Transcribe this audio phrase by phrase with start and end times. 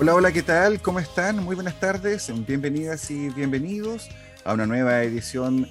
[0.00, 0.80] Hola, hola, ¿qué tal?
[0.80, 1.44] ¿Cómo están?
[1.44, 4.08] Muy buenas tardes, bienvenidas y bienvenidos
[4.44, 5.68] a una nueva edición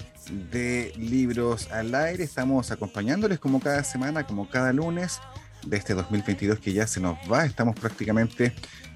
[0.52, 2.26] de Libros al Aire.
[2.26, 5.20] Estamos acompañándoles como cada semana, como cada lunes
[5.66, 7.44] de este 2022 que ya se nos va.
[7.44, 8.54] Estamos prácticamente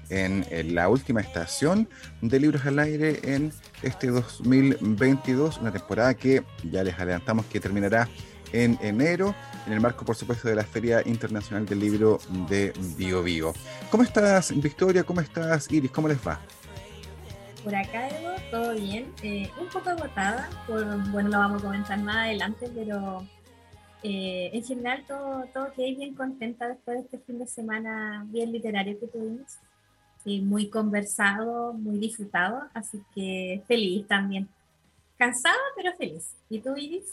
[0.08, 1.88] en, la última estación
[2.20, 8.08] de Libros al Aire en este 2022, una temporada que ya les adelantamos que terminará
[8.54, 9.34] en enero,
[9.66, 13.52] en el marco, por supuesto, de la Feria Internacional del Libro de Bio Vivo.
[13.90, 15.02] ¿Cómo estás, Victoria?
[15.02, 15.90] ¿Cómo estás, Iris?
[15.90, 16.38] ¿Cómo les va?
[17.64, 19.12] Por acá, Evo, todo bien.
[19.22, 23.26] Eh, un poco agotada, por, bueno, lo vamos a comentar más adelante, pero
[24.04, 28.52] eh, en general todo, todo quedé bien contenta después de este fin de semana bien
[28.52, 29.58] literario que tuvimos.
[30.24, 34.48] Y muy conversado, muy disfrutado, así que feliz también.
[35.18, 36.34] Cansada, pero feliz.
[36.48, 37.04] ¿Y tú, Iris?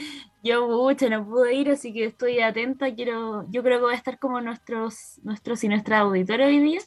[0.42, 2.94] Yo mucho no pude ir, así que estoy atenta.
[2.94, 6.80] Quiero, yo creo que voy a estar como nuestros, nuestros y nuestra auditoria hoy día,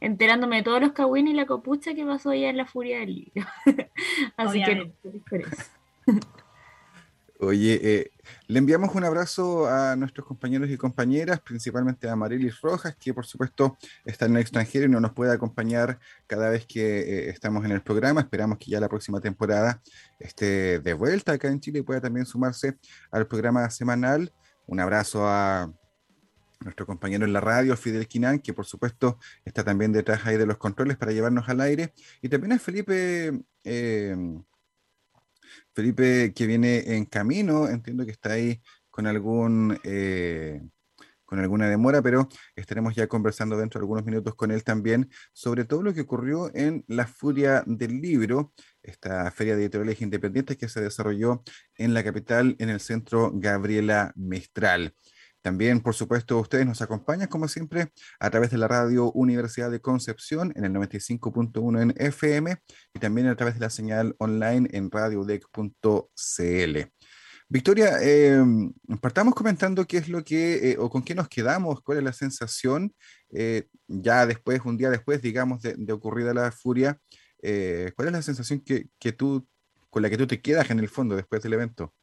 [0.00, 3.14] enterándome de todos los cagüines y la copucha que pasó allá en la furia del
[3.16, 3.46] libro.
[4.38, 4.92] así que
[5.28, 5.70] por eso.
[7.38, 8.10] Oye, eh,
[8.46, 13.26] le enviamos un abrazo a nuestros compañeros y compañeras, principalmente a Marilis Rojas, que por
[13.26, 17.62] supuesto está en el extranjero y no nos puede acompañar cada vez que eh, estamos
[17.66, 18.22] en el programa.
[18.22, 19.82] Esperamos que ya la próxima temporada
[20.18, 22.78] esté de vuelta acá en Chile y pueda también sumarse
[23.10, 24.32] al programa semanal.
[24.66, 25.70] Un abrazo a
[26.60, 30.46] nuestro compañero en la radio, Fidel Quinan, que por supuesto está también detrás ahí de
[30.46, 31.92] los controles para llevarnos al aire.
[32.22, 33.38] Y también a Felipe.
[33.62, 34.16] Eh,
[35.74, 39.78] Felipe, que viene en camino, entiendo que está ahí con algún...
[39.84, 40.60] Eh,
[41.26, 45.64] con alguna demora, pero estaremos ya conversando dentro de algunos minutos con él también sobre
[45.64, 50.68] todo lo que ocurrió en la Furia del Libro, esta feria de editoriales independientes que
[50.68, 51.42] se desarrolló
[51.76, 54.94] en la capital, en el centro Gabriela Mistral.
[55.46, 59.80] También, por supuesto, ustedes nos acompañan, como siempre, a través de la radio Universidad de
[59.80, 62.56] Concepción en el 95.1 en FM
[62.92, 66.78] y también a través de la señal online en radiodec.cl.
[67.48, 68.42] Victoria, eh,
[69.00, 72.12] partamos comentando qué es lo que, eh, o con qué nos quedamos, cuál es la
[72.12, 72.92] sensación,
[73.30, 76.98] eh, ya después, un día después, digamos, de, de ocurrida la furia,
[77.40, 79.46] ¿cuál es la sensación que, que tú,
[79.90, 81.94] con la que tú te quedas en el fondo después del evento?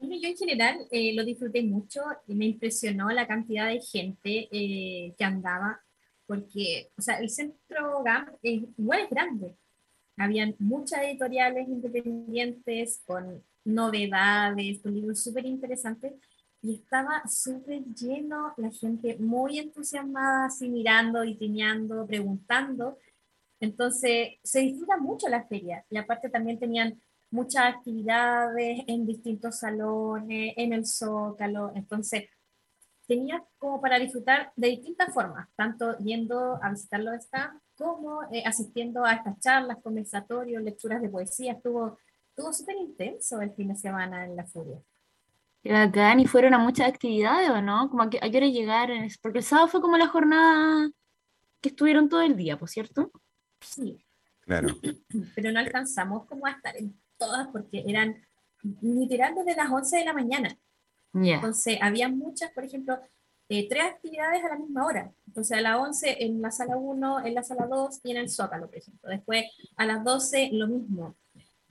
[0.00, 5.14] Yo en general eh, lo disfruté mucho y me impresionó la cantidad de gente eh,
[5.16, 5.80] que andaba,
[6.26, 9.56] porque, o sea, el centro GAM es, igual es grande.
[10.16, 16.12] Habían muchas editoriales independientes con novedades, con libros súper interesantes
[16.62, 22.98] y estaba súper lleno, la gente muy entusiasmada, así mirando, y tiñando, preguntando.
[23.60, 30.54] Entonces, se disfruta mucho la feria y aparte también tenían muchas actividades en distintos salones,
[30.56, 32.24] en el Zócalo, entonces
[33.06, 38.42] tenía como para disfrutar de distintas formas, tanto yendo a visitar los stands como eh,
[38.44, 41.98] asistiendo a estas charlas, conversatorios, lecturas de poesía, estuvo,
[42.28, 44.78] estuvo súper intenso el fin de semana en La Furia.
[45.62, 47.90] Qué bacán, y fueron a muchas actividades, ¿o no?
[47.90, 48.90] Como a, a qué hora llegar,
[49.20, 50.90] porque el sábado fue como la jornada
[51.60, 53.10] que estuvieron todo el día, ¿por cierto?
[53.60, 54.04] Sí.
[54.40, 54.68] Claro.
[55.34, 58.16] Pero no alcanzamos como a estar en todas porque eran
[58.80, 60.58] literal desde las 11 de la mañana.
[61.12, 62.98] Entonces, había muchas, por ejemplo,
[63.48, 65.12] eh, tres actividades a la misma hora.
[65.26, 68.30] Entonces, a las 11 en la sala 1, en la sala 2 y en el
[68.30, 69.10] Zócalo, por ejemplo.
[69.10, 69.44] Después,
[69.76, 71.16] a las 12, lo mismo.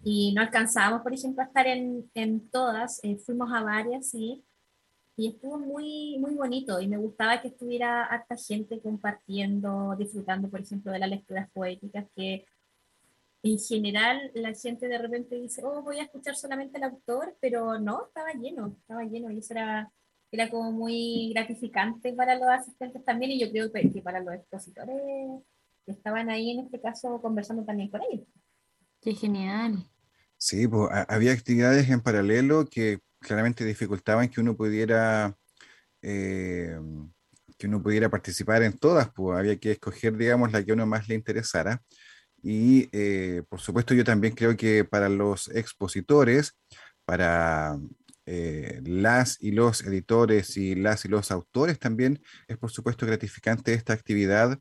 [0.03, 2.99] Y no alcanzábamos, por ejemplo, a estar en, en todas.
[3.03, 4.43] Eh, fuimos a varias, sí.
[5.15, 6.79] Y estuvo muy, muy bonito.
[6.81, 12.05] Y me gustaba que estuviera harta gente compartiendo, disfrutando, por ejemplo, de las lecturas poéticas
[12.15, 12.45] que
[13.43, 17.79] en general la gente de repente dice, oh, voy a escuchar solamente al autor, pero
[17.79, 19.91] no, estaba lleno, estaba lleno y eso era,
[20.31, 24.97] era como muy gratificante para los asistentes también y yo creo que para los expositores
[25.85, 28.27] que estaban ahí en este caso conversando también con ellos.
[29.01, 29.85] Qué genial.
[30.37, 35.35] Sí, pues, había actividades en paralelo que claramente dificultaban que uno pudiera
[36.01, 36.77] eh,
[37.57, 40.85] que uno pudiera participar en todas, pues había que escoger, digamos, la que a uno
[40.85, 41.83] más le interesara.
[42.41, 46.57] Y eh, por supuesto yo también creo que para los expositores,
[47.05, 47.77] para
[48.25, 53.73] eh, las y los editores y las y los autores también es por supuesto gratificante
[53.73, 54.59] esta actividad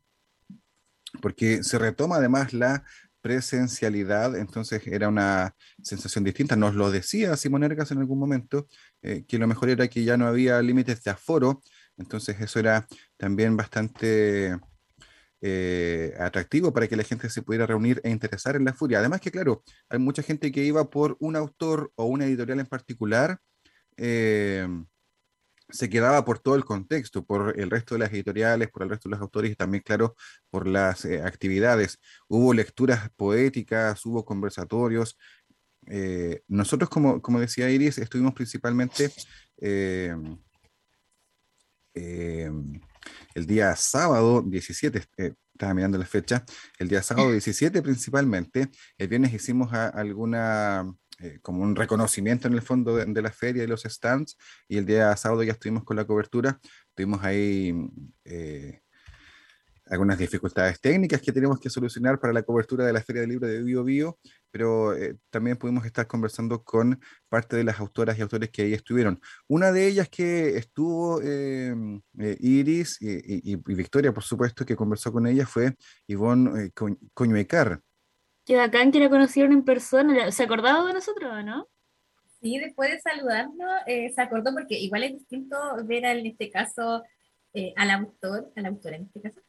[1.21, 2.83] porque se retoma además la
[3.21, 6.55] presencialidad, entonces era una sensación distinta.
[6.55, 8.67] Nos lo decía Simón Ergas en algún momento,
[9.01, 11.61] eh, que lo mejor era que ya no había límites de aforo,
[11.97, 12.87] entonces eso era
[13.17, 14.57] también bastante
[15.41, 18.99] eh, atractivo para que la gente se pudiera reunir e interesar en la furia.
[18.99, 22.65] Además que, claro, hay mucha gente que iba por un autor o una editorial en
[22.65, 23.39] particular.
[23.97, 24.67] Eh,
[25.69, 29.07] se quedaba por todo el contexto, por el resto de las editoriales, por el resto
[29.07, 30.15] de los autores y también, claro,
[30.49, 31.99] por las eh, actividades.
[32.27, 35.17] Hubo lecturas poéticas, hubo conversatorios.
[35.87, 39.11] Eh, nosotros, como, como, decía Iris, estuvimos principalmente
[43.33, 45.03] el día sábado 17,
[45.53, 46.43] estaba mirando la fecha,
[46.77, 50.91] el día sábado 17 principalmente, el viernes hicimos alguna
[51.21, 54.37] eh, como un reconocimiento en el fondo de, la feria y los stands,
[54.67, 56.59] y el día sábado ya estuvimos con la cobertura,
[56.95, 57.73] tuvimos ahí
[58.23, 58.81] eh,
[59.89, 63.47] algunas dificultades técnicas que tenemos que solucionar para la cobertura de la Feria del Libro
[63.47, 64.19] de Bio Bio,
[64.51, 68.73] pero eh, también pudimos estar conversando con parte de las autoras y autores que ahí
[68.73, 69.19] estuvieron.
[69.47, 75.75] Una de ellas que estuvo Iris y, Victoria, por supuesto, que conversó con ella fue
[76.07, 76.71] Ivonne
[77.13, 77.81] Coñuecar,
[78.49, 80.31] Qué bacán que la conocieron en persona.
[80.31, 81.69] ¿Se acordaba de nosotros o no?
[82.41, 85.55] Sí, después de saludarnos, eh, se acordó porque igual es distinto
[85.85, 87.03] ver en este caso
[87.53, 89.39] eh, al autor, al autor en este caso,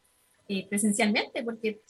[0.52, 1.81] eh, presencialmente, porque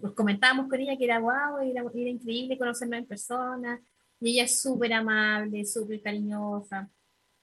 [0.00, 3.78] nos comentábamos con ella que era guau, era, era increíble conocernos en persona,
[4.18, 6.88] y ella es súper amable, súper cariñosa.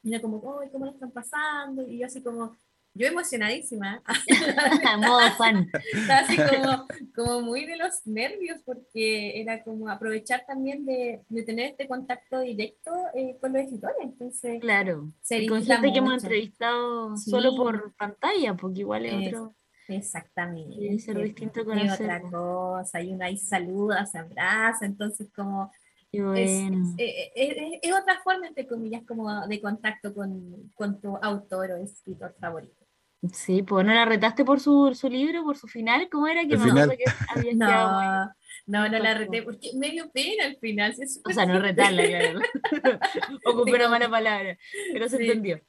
[0.01, 1.87] Y era como, ¿cómo lo están pasando?
[1.87, 2.55] Y yo así como,
[2.97, 4.01] yo emocionadísima.
[4.97, 5.69] Modo fan.
[6.11, 11.71] Así como, como muy de los nervios, porque era como aprovechar también de, de tener
[11.71, 13.97] este contacto directo eh, con los escritores.
[14.01, 15.11] Entonces, claro.
[15.47, 19.55] con gente que hemos entrevistado solo por pantalla, porque igual es, otro.
[19.87, 20.95] Exactamente.
[20.95, 25.71] Es ser distinto con otra cosa, y uno ahí saluda, se abraza, entonces como
[26.11, 32.35] es, es, otra forma, entre comillas, como de contacto con, con tu autor o escritor
[32.39, 32.85] favorito.
[33.33, 36.55] Sí, pues no la retaste por su, su libro, por su final, ¿cómo era que
[36.55, 36.97] no, final.
[36.97, 37.03] Que
[37.35, 38.25] había no,
[38.67, 40.95] no, no la reté porque me dio pena al final.
[41.25, 42.39] o sea, no retarla, claro.
[43.45, 44.57] Ocupé una mala palabra,
[44.93, 45.59] pero se entendió.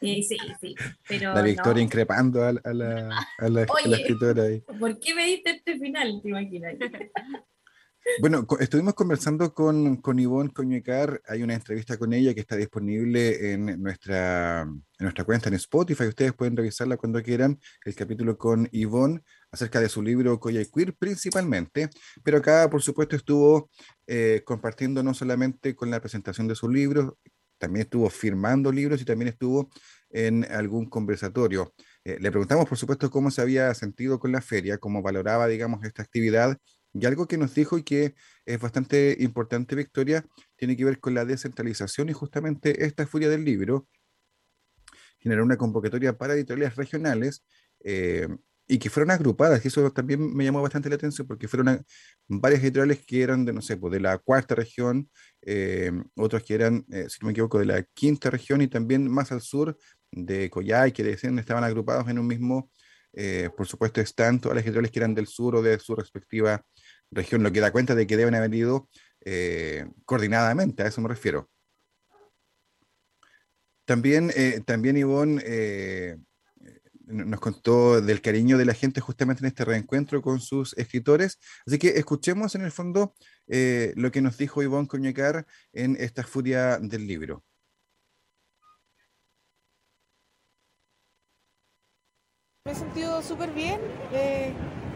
[0.00, 0.74] Sí, sí, sí.
[1.06, 3.62] Pero la Victoria increpando a, la, a, la, a, la,
[3.96, 4.60] escritora ahí.
[4.60, 6.20] ¿Por qué me diste este final?
[6.22, 6.74] Te imaginas.
[8.18, 13.52] Bueno, estuvimos conversando con, con Ivonne Coñecar, hay una entrevista con ella que está disponible
[13.52, 18.68] en nuestra, en nuestra cuenta en Spotify, ustedes pueden revisarla cuando quieran, el capítulo con
[18.72, 19.20] Ivonne
[19.50, 21.90] acerca de su libro Coya Queer principalmente,
[22.24, 23.70] pero acá por supuesto estuvo
[24.06, 27.18] eh, compartiendo no solamente con la presentación de su libro,
[27.60, 29.70] también estuvo firmando libros y también estuvo
[30.08, 31.72] en algún conversatorio.
[32.04, 35.84] Eh, le preguntamos, por supuesto, cómo se había sentido con la feria, cómo valoraba, digamos,
[35.84, 36.58] esta actividad
[36.92, 38.14] y algo que nos dijo y que
[38.46, 40.24] es bastante importante, Victoria,
[40.56, 43.86] tiene que ver con la descentralización y justamente esta furia del libro
[45.18, 47.44] generó una convocatoria para editoriales regionales
[47.84, 48.26] eh,
[48.70, 51.84] y que fueron agrupadas, y eso también me llamó bastante la atención porque fueron
[52.28, 55.10] varias editoriales que eran de, no sé, pues de la cuarta región,
[55.42, 59.10] eh, otros que eran, eh, si no me equivoco, de la quinta región y también
[59.10, 59.76] más al sur
[60.12, 62.70] de Coyhai, que decían estaban agrupados en un mismo,
[63.56, 66.64] por supuesto, están todas las editoriales que eran del sur o de su respectiva
[67.10, 68.88] región, lo que da cuenta de que deben haber ido
[69.24, 71.50] eh, coordinadamente, a eso me refiero.
[73.84, 76.16] También, eh, también Ivonne eh,
[77.10, 81.38] nos contó del cariño de la gente justamente en este reencuentro con sus escritores.
[81.66, 83.14] Así que escuchemos en el fondo
[83.46, 87.44] lo que nos dijo Ivonne Coñecar en esta furia del libro.
[92.64, 93.80] Me he sentido súper bien.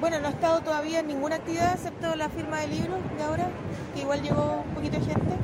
[0.00, 3.49] Bueno, no he estado todavía en ninguna actividad excepto la firma de libros de ahora,
[3.94, 5.35] que igual llegó un poquito de gente.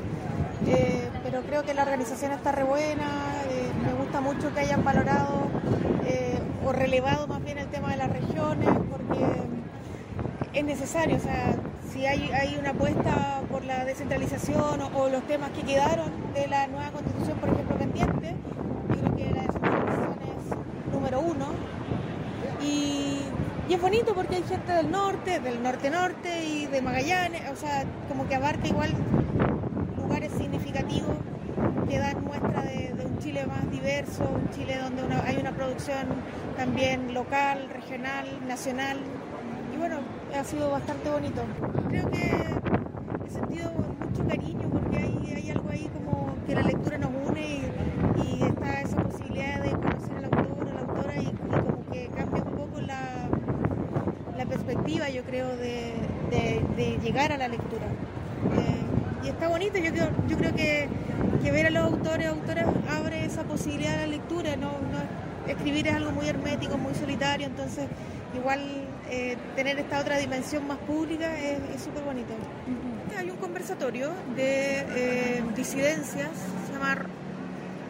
[0.67, 3.07] Eh, pero creo que la organización está re buena,
[3.49, 5.60] eh, me gusta mucho que hayan valorado eh,
[6.71, 9.25] o relevado más bien el tema de las regiones, porque
[10.53, 11.57] es necesario, o sea,
[11.93, 16.69] si hay, hay una apuesta por la descentralización o, los temas que quedaron de la
[16.69, 18.35] nueva constitución, por ejemplo, pendiente,
[18.89, 21.47] yo creo que la descentralización es número uno.
[22.63, 23.21] Y
[23.71, 27.85] y es bonito porque hay gente del norte, del norte-norte y de Magallanes, o sea,
[28.09, 28.91] como que abarca igual
[29.97, 31.17] lugares significativos
[31.89, 36.07] que dan muestra de, un Chile más diverso, un Chile donde hay una producción
[36.61, 38.99] también local, regional, nacional.
[39.75, 39.97] Y bueno,
[40.39, 41.41] ha sido bastante bonito.
[41.89, 42.35] Creo que
[43.27, 47.63] he sentido mucho cariño porque hay, algo ahí como que la lectura nos une
[48.23, 52.43] y, está esa posibilidad de conocer al autor o la autora y, como que cambia
[52.43, 53.01] un poco la,
[54.37, 55.95] la perspectiva, yo creo, de,
[56.31, 57.87] de- llegar a la lectura.
[57.87, 60.89] Eh, y está bonito, yo creo, yo creo que,
[61.43, 65.20] que ver a los autores autoras abre esa posibilidad de la lectura, no, no-
[65.53, 67.87] escribir es algo muy hermético, muy solitario, entonces
[68.35, 68.61] igual
[69.11, 72.33] eh, tener esta otra dimensión más pública es súper bonito.
[73.19, 76.31] Hay un conversatorio de eh, disidencias,
[76.67, 77.07] se llama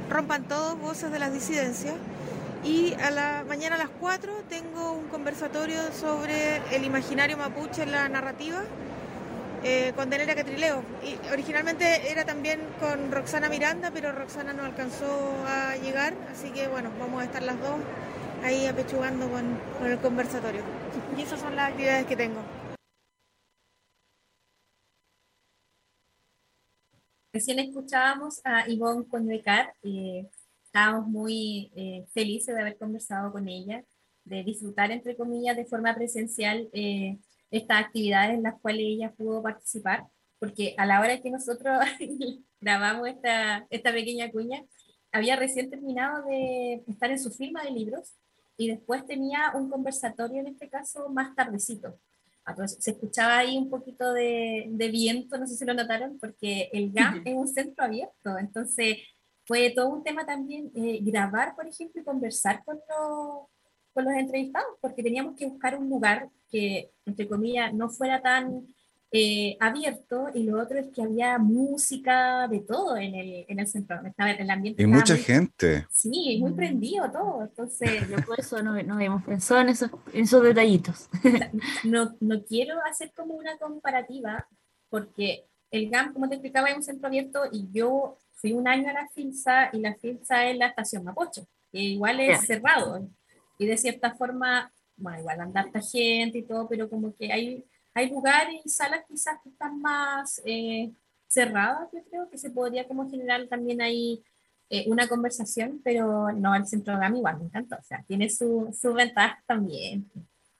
[0.08, 1.94] Rompan Todos, Voces de las Disidencias.
[2.62, 7.92] Y a la mañana a las 4 tengo un conversatorio sobre el imaginario mapuche en
[7.92, 8.62] la narrativa
[9.62, 10.82] eh, con Denera Catrileo.
[11.02, 16.68] Y originalmente era también con Roxana Miranda, pero Roxana no alcanzó a llegar, así que
[16.68, 17.78] bueno, vamos a estar las dos
[18.42, 20.62] ahí apechugando con, el conversatorio.
[21.16, 22.40] Y esas son las actividades que tengo.
[27.32, 30.28] Recién escuchábamos a Ivonne Condecar, eh,
[30.64, 33.84] estábamos muy eh, felices de haber conversado con ella,
[34.24, 37.18] de disfrutar, entre comillas, de forma presencial eh,
[37.50, 40.06] estas actividades en las cuales ella pudo participar,
[40.38, 41.78] porque a la hora que nosotros
[42.60, 44.64] grabamos esta, esta pequeña cuña,
[45.12, 48.14] había recién terminado de estar en su firma de libros
[48.56, 51.98] y después tenía un conversatorio, en este caso, más tardecito.
[52.46, 56.68] Entonces, se escuchaba ahí un poquito de, de viento, no sé si lo notaron, porque
[56.72, 58.98] el GAM es un centro abierto, entonces
[59.46, 63.48] fue todo un tema también eh, grabar, por ejemplo, y conversar con los,
[63.92, 68.66] con los entrevistados, porque teníamos que buscar un lugar que, entre comillas, no fuera tan
[69.12, 73.66] eh, abierto, y lo otro es que había música de todo en el, en el
[73.66, 75.86] centro, estaba, el ambiente Y mucha muy- gente.
[75.90, 80.22] Sí, muy prendido todo, entonces Pero por eso no, no habíamos pensado en esos, en
[80.22, 81.08] esos detallitos.
[81.84, 84.46] no, no quiero hacer como una comparativa,
[84.88, 88.88] porque el GAM, como te explicaba, es un centro abierto y yo fui un año
[88.90, 92.46] a la FILSA y la FILSA es la estación Mapocho, que igual es Ya.
[92.46, 93.08] cerrado.
[93.60, 97.62] Y de cierta forma, bueno, igual anda harta gente y todo, pero como que hay,
[97.92, 100.90] hay lugares y salas quizás que están más eh,
[101.26, 104.24] cerradas, yo creo que se podría como generar también ahí
[104.70, 108.74] eh, una conversación, pero no, el centro GAM igual me encantó, o sea, tiene su,
[108.80, 110.10] su ventaja también.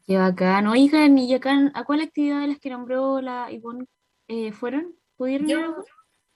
[0.06, 0.66] Qué bacán.
[0.66, 3.86] Oigan, ¿y acá a cuál actividad de las que nombró la Ivonne
[4.28, 4.94] eh, fueron?
[5.16, 5.84] ¿Pudieron Yo,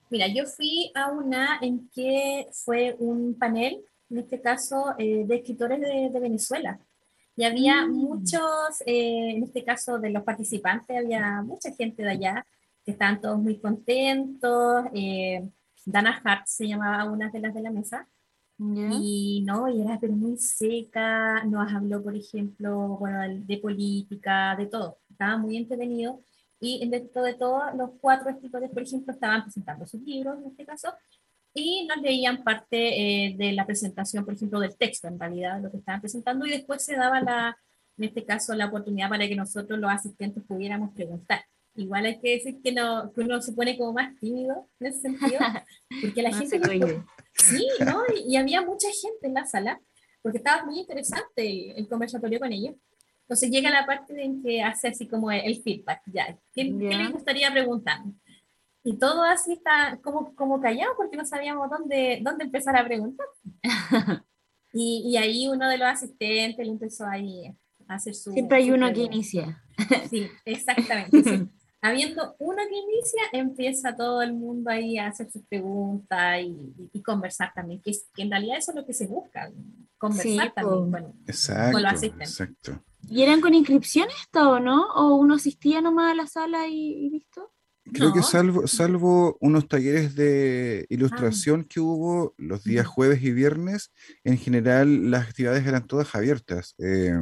[0.09, 5.37] mira, yo fui a una en que fue un panel, en este caso, eh, de
[5.37, 6.79] escritores de, de Venezuela.
[7.37, 7.93] Y había Mm.
[7.93, 12.47] muchos, eh, en este caso de los participantes, había mucha gente de allá
[12.85, 14.85] que estaban todos muy contentos.
[14.95, 15.49] eh,
[15.87, 18.09] Dana Hart se llamaba una de las de la mesa.
[18.57, 18.89] Ya.
[18.93, 24.55] Y no, y era pero muy seca, nos habló, por ejemplo, bueno, de, de política,
[24.57, 24.99] de todo.
[25.11, 26.21] Estaba muy entretenido.
[26.61, 30.65] Y dentro de todo, los cuatro escritores, por ejemplo, estaban presentando sus libros, en este
[30.65, 30.89] caso,
[31.55, 35.63] y nos leían parte eh, de la presentación, por ejemplo, del texto, en realidad, de
[35.63, 37.57] lo que estaban presentando, y después se daba la,
[37.97, 41.45] en este caso, la oportunidad para que nosotros, los asistentes, pudiéramos preguntar.
[41.77, 45.01] Igual hay que decir que, no, que uno se pone como más tímido en ese
[45.01, 45.39] sentido,
[46.03, 47.03] porque la No gente cohibe.
[47.35, 48.03] Sí, ¿no?
[48.17, 49.81] Y, y había mucha gente en la sala,
[50.23, 52.75] porque estaba muy interesante el, el conversatorio con ellos.
[53.23, 56.91] Entonces llega la parte en que hace así como el, el feedback, ya, ¿qué, qué
[56.91, 56.99] Ya.
[56.99, 57.99] les gustaría preguntar?
[58.87, 63.27] Y todo así está como, como callado porque no sabíamos dónde, dónde empezar a preguntar.
[64.77, 67.47] Y, y ahí uno de los asistentes le empezó ahí
[67.87, 68.33] a hacer su...
[68.33, 69.15] Siempre hay su uno que pregunta.
[69.15, 69.63] inicia.
[70.11, 71.23] Sí, exactamente.
[71.23, 71.49] sí.
[71.81, 76.91] Habiendo uno que inicia, empieza todo el mundo ahí a hacer sus preguntas y, y-
[76.93, 79.49] y conversar también, que, es- que en realidad eso es lo que se busca,
[79.97, 80.91] conversar Sí, también.
[80.91, 82.31] Bueno, Exacto, lo asistentes.
[82.41, 82.83] exacto.
[83.09, 84.87] ¿Y eran con inscripción esto o no?
[84.97, 86.75] ¿O uno asistía nomás a la sala y,
[87.07, 87.53] y listo?
[87.93, 93.93] Creo que salvo, salvo unos talleres de ilustración que hubo los días jueves y viernes,
[94.25, 96.75] en general las actividades eran todas abiertas.
[96.79, 97.13] Eh,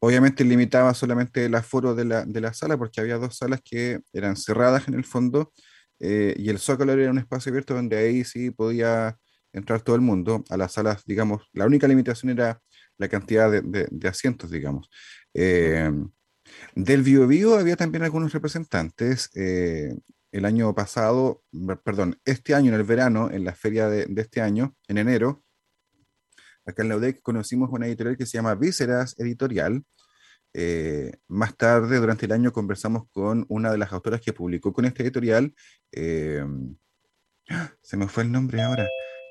[0.00, 4.00] obviamente limitaba solamente el aforo de la, de la sala, porque había dos salas que
[4.12, 5.52] eran cerradas en el fondo,
[6.00, 9.18] eh, y el Zócalo era un espacio abierto donde ahí sí podía
[9.52, 10.44] entrar todo el mundo.
[10.50, 12.60] A las salas, digamos, la única limitación era
[12.98, 14.88] la cantidad de, de- de asientos, digamos.
[15.34, 15.90] Eh,
[16.74, 19.30] del Bio Bio había también algunos representantes.
[19.34, 19.94] eh,
[20.30, 24.20] el año pasado, per- perdón, este año en el verano, en la feria de, de
[24.22, 25.42] este año, en enero,
[26.66, 29.82] acá en la UDEC conocimos una editorial que se llama Vísceras Editorial.
[30.52, 34.84] Eh, más tarde, durante el año, conversamos con una de las autoras que publicó con
[34.84, 35.54] esta editorial.
[35.92, 36.44] eh,
[37.80, 38.86] se me fue el nombre ahora.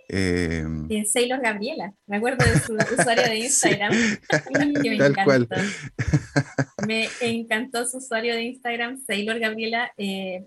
[0.09, 0.65] Eh,
[1.05, 3.93] Sailor Gabriela, me acuerdo de su usuario de Instagram.
[4.83, 5.47] me Tal cual.
[6.87, 9.91] Me encantó su usuario de Instagram, Sailor Gabriela.
[9.97, 10.45] Eh,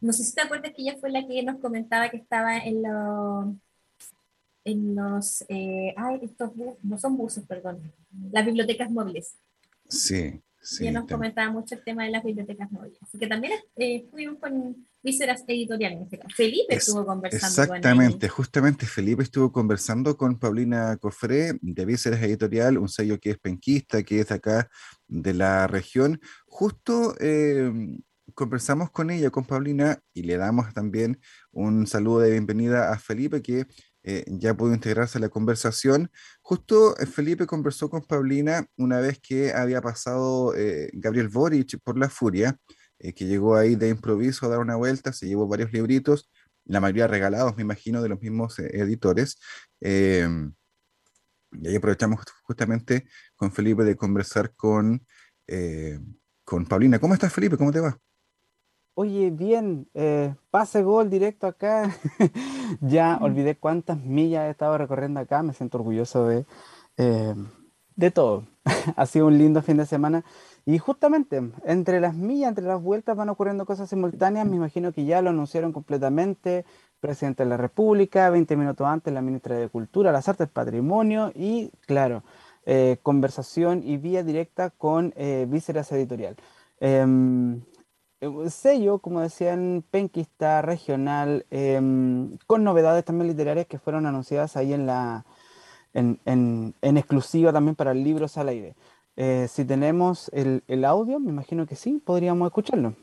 [0.00, 2.82] no sé si te acuerdas que ella fue la que nos comentaba que estaba en
[2.82, 3.54] los
[4.64, 6.50] en los eh, ay, estos
[6.82, 7.92] no son buses, perdón,
[8.30, 9.36] las bibliotecas móviles.
[9.88, 10.84] Sí, sí.
[10.84, 12.98] Ella nos comentaba mucho el tema de las bibliotecas móviles.
[13.02, 16.20] Así que también eh, estuvimos con Vísceras Editorial en este.
[16.34, 22.88] Felipe estuvo conversando Exactamente, justamente Felipe estuvo conversando con Paulina Cofré de Vísceras Editorial, un
[22.88, 24.68] sello que es penquista, que es acá
[25.08, 26.20] de la región.
[26.46, 27.72] Justo eh,
[28.34, 31.18] conversamos con ella, con Paulina, y le damos también
[31.50, 33.66] un saludo de bienvenida a Felipe, que
[34.02, 36.10] eh, ya pudo integrarse a la conversación.
[36.42, 40.52] Justo eh, Felipe conversó con Paulina una vez que había pasado
[40.92, 42.58] Gabriel Boric por la furia
[43.00, 46.30] eh, que llegó ahí de improviso a dar una vuelta, se llevó varios libritos,
[46.66, 49.40] la mayoría regalados, me imagino, de los mismos eh, editores.
[49.80, 50.52] Em,
[51.52, 55.04] y ahí aprovechamos justamente con Felipe de conversar con,
[55.46, 55.98] eh,
[56.44, 56.98] con Paulina.
[56.98, 57.56] ¿Cómo estás, Felipe?
[57.56, 57.98] ¿Cómo te va?
[58.94, 59.88] Oye, bien,
[60.50, 61.96] pase gol directo acá.
[62.82, 66.44] ya olvidé cuántas millas he estado recorriendo acá, me siento orgulloso de,
[67.96, 68.46] de todo.
[68.96, 70.22] ha sido un lindo fin de semana.
[70.66, 74.46] Y justamente, entre las millas, entre las vueltas van ocurriendo cosas simultáneas.
[74.46, 76.64] Me imagino que ya lo anunciaron completamente.
[77.00, 81.70] Presidente de la República, 20 minutos antes la ministra de Cultura, las Artes, Patrimonio y,
[81.86, 82.22] claro,
[82.66, 86.36] eh, conversación y vía directa con eh, Vísceras Editorial.
[86.78, 87.62] Em,
[88.48, 94.86] sello, como decían, penquista, regional, em, con novedades también literarias que fueron anunciadas ahí en
[94.86, 95.24] la
[95.92, 98.76] en, en exclusiva también para libros al aire.
[99.16, 102.94] Eh, si tenemos el, el audio, me imagino que sí, podríamos escucharlo.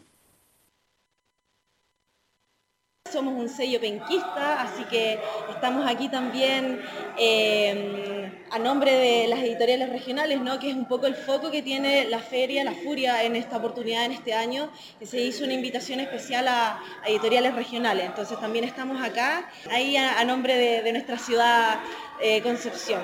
[3.12, 6.82] Somos un sello penquista, así que estamos aquí también
[7.18, 10.60] eh, a nombre de las editoriales regionales, ¿no?
[10.60, 14.06] que es un poco el foco que tiene la feria, la furia en esta oportunidad,
[14.06, 18.06] en este año, que se hizo una invitación especial a, editoriales regionales.
[18.06, 21.80] Entonces también estamos acá, ahí a, nombre de, nuestra ciudad
[22.22, 23.02] eh, Concepción.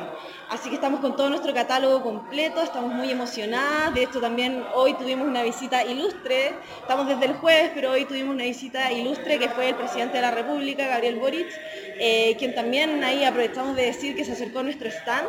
[0.50, 3.94] Así que estamos con todo nuestro catálogo completo, estamos muy emocionadas.
[3.94, 6.54] De hecho, también hoy tuvimos una visita ilustre.
[6.80, 10.22] Estamos desde el jueves, pero hoy tuvimos una visita ilustre que fue el presidente de
[10.22, 11.48] la República, Gabriel Boric,
[12.00, 15.28] eh, quien también ahí aprovechamos de decir que se acercó a nuestro stand.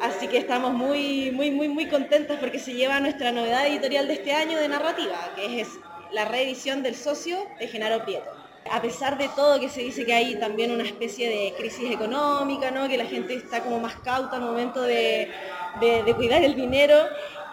[0.00, 4.14] Así que estamos muy, muy, muy, muy contentos porque se lleva nuestra novedad editorial de
[4.14, 5.68] este año de narrativa, que es
[6.12, 10.12] la reedición del socio de Genaro Prieto a pesar de todo que se dice que
[10.12, 12.88] hay también una especie de crisis económica, ¿no?
[12.88, 15.30] que la gente está como más cauta al momento de,
[16.16, 16.96] cuidar el dinero,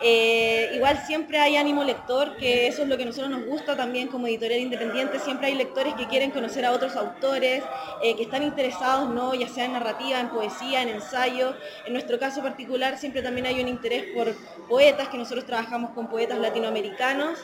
[0.01, 3.75] eh, igual siempre hay ánimo lector, que eso es lo que a nosotros nos gusta
[3.75, 7.63] también como editorial independiente, siempre hay lectores que quieren conocer a otros autores,
[8.03, 9.33] eh, que están interesados, ¿no?
[9.33, 11.55] ya sea en narrativa, en poesía, en ensayo.
[11.85, 14.35] En nuestro caso particular siempre también hay un interés por
[14.67, 17.39] poetas, que nosotros trabajamos con poetas latinoamericanos.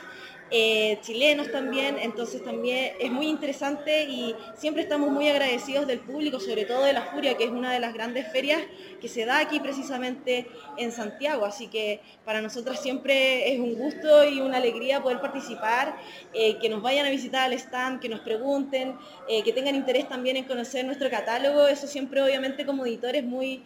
[0.56, 6.38] Eh, chilenos también, entonces también es muy interesante y siempre estamos muy agradecidos del público,
[6.38, 8.62] sobre todo de La Furia, que es una de las grandes ferias
[9.00, 14.24] que se da aquí precisamente en Santiago, así que para nosotras siempre es un gusto
[14.28, 15.96] y una alegría poder participar,
[16.32, 18.96] eh, que nos vayan a visitar al stand, que nos pregunten,
[19.28, 23.24] eh, que tengan interés también en conocer nuestro catálogo, eso siempre obviamente como editor es
[23.24, 23.64] muy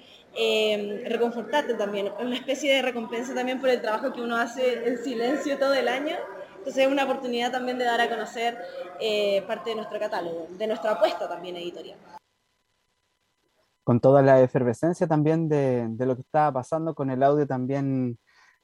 [1.05, 5.59] reconfortante también, una especie de recompensa también por el trabajo que uno hace en silencio
[5.59, 6.17] todo el año.
[6.59, 8.59] Entonces es una oportunidad también de dar a conocer
[9.01, 11.99] eh, parte de nuestro catálogo, de nuestra apuesta también editorial.
[13.85, 18.19] Con toda la efervescencia también de, lo que estaba pasando, con el audio también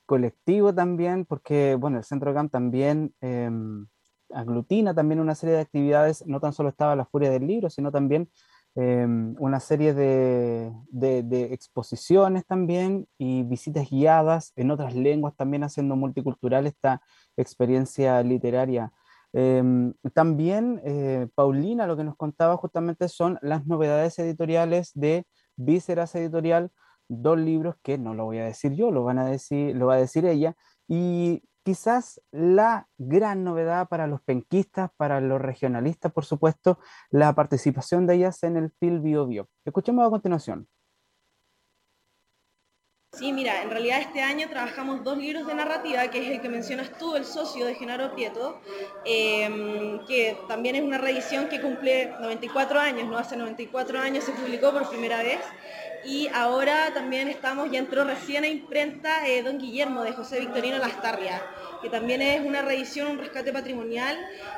[0.05, 3.87] colectivo también, porque bueno, el Centro GAM también em,
[4.35, 7.91] aglutina también una serie de actividades, no tan solo estaba la furia del libro, sino
[7.91, 8.29] también
[8.75, 15.97] em, una serie de, de, exposiciones también y visitas guiadas en otras lenguas también haciendo
[15.97, 17.01] multicultural esta
[17.37, 18.93] experiencia literaria.
[19.33, 26.15] Em, también eh, Paulina lo que nos contaba justamente son las novedades editoriales de Vísceras
[26.15, 26.71] Editorial,
[27.09, 29.95] dos libros que no lo voy a decir yo, lo, van a decir, lo va
[29.95, 30.55] a decir ella,
[30.87, 36.79] y quizás la gran novedad para los penquistas, para los regionalistas, por supuesto,
[37.11, 39.49] la participación de ellas en el FIL Bio Bio.
[39.65, 40.69] Escuchemos a continuación.
[43.15, 46.49] Sí, mira, en realidad este año trabajamos dos libros de narrativa, que es el que
[46.49, 48.61] mencionas tú, El socio de Genaro Prieto,
[49.05, 53.17] em, que también es una reedición que cumple 94 años, ¿no?
[53.17, 55.39] Hace 94 años se publicó por primera vez
[56.05, 60.79] y ahora también estamos, ya entró recién a imprenta eh, Don Guillermo de José Victorino
[60.79, 61.41] Lastarria
[61.85, 64.17] que también es una reedición, un rescate patrimonial,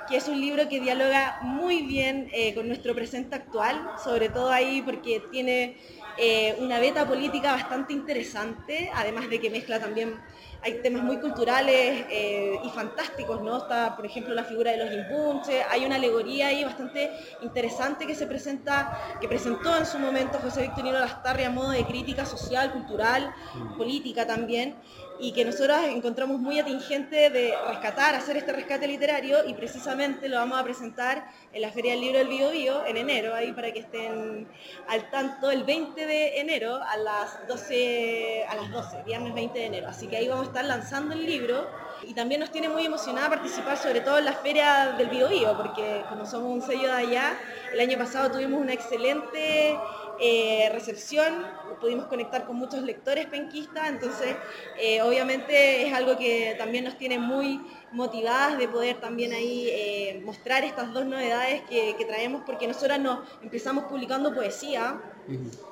[0.08, 4.52] que es un libro que dialoga muy bien eh, con nuestro presente actual, sobre todo
[4.52, 5.76] ahí porque tiene
[6.18, 10.18] eh, una beta política bastante interesante, además de que mezcla también
[10.62, 13.58] hay temas muy culturales eh, y fantásticos, ¿no?
[13.58, 17.10] Está, por ejemplo, la figura de los impunches, hay una alegoría ahí bastante
[17.42, 21.84] interesante que se presenta, que presentó en su momento José Victorino Lastarri a modo de
[21.84, 23.32] crítica social, cultural,
[23.76, 24.76] política también,
[25.18, 30.36] y que nosotros encontramos muy atingente de rescatar, hacer este rescate literario y precisamente lo
[30.36, 33.72] vamos a presentar en la Feria del Libro del Bio, Bio en enero, ahí para
[33.72, 34.46] que estén
[34.88, 39.66] al tanto, el 20 de enero a las 12, a las 12, viernes 20 de
[39.66, 39.88] enero.
[39.88, 41.68] Así que ahí vamos a estar lanzando el libro
[42.02, 45.56] y también nos tiene muy emocionada participar sobre todo en la Feria del Bio, Bio
[45.56, 47.38] porque como somos un sello de allá,
[47.72, 49.78] el año pasado tuvimos una excelente
[50.20, 51.46] eh, recepción,
[51.80, 54.36] pudimos conectar con muchos lectores penquistas, entonces
[54.78, 57.60] eh, obviamente es algo que también nos tiene muy
[57.92, 63.20] motivadas de poder también ahí eh, mostrar estas dos novedades que, traemos, porque nosotras nos
[63.42, 65.00] empezamos publicando poesía,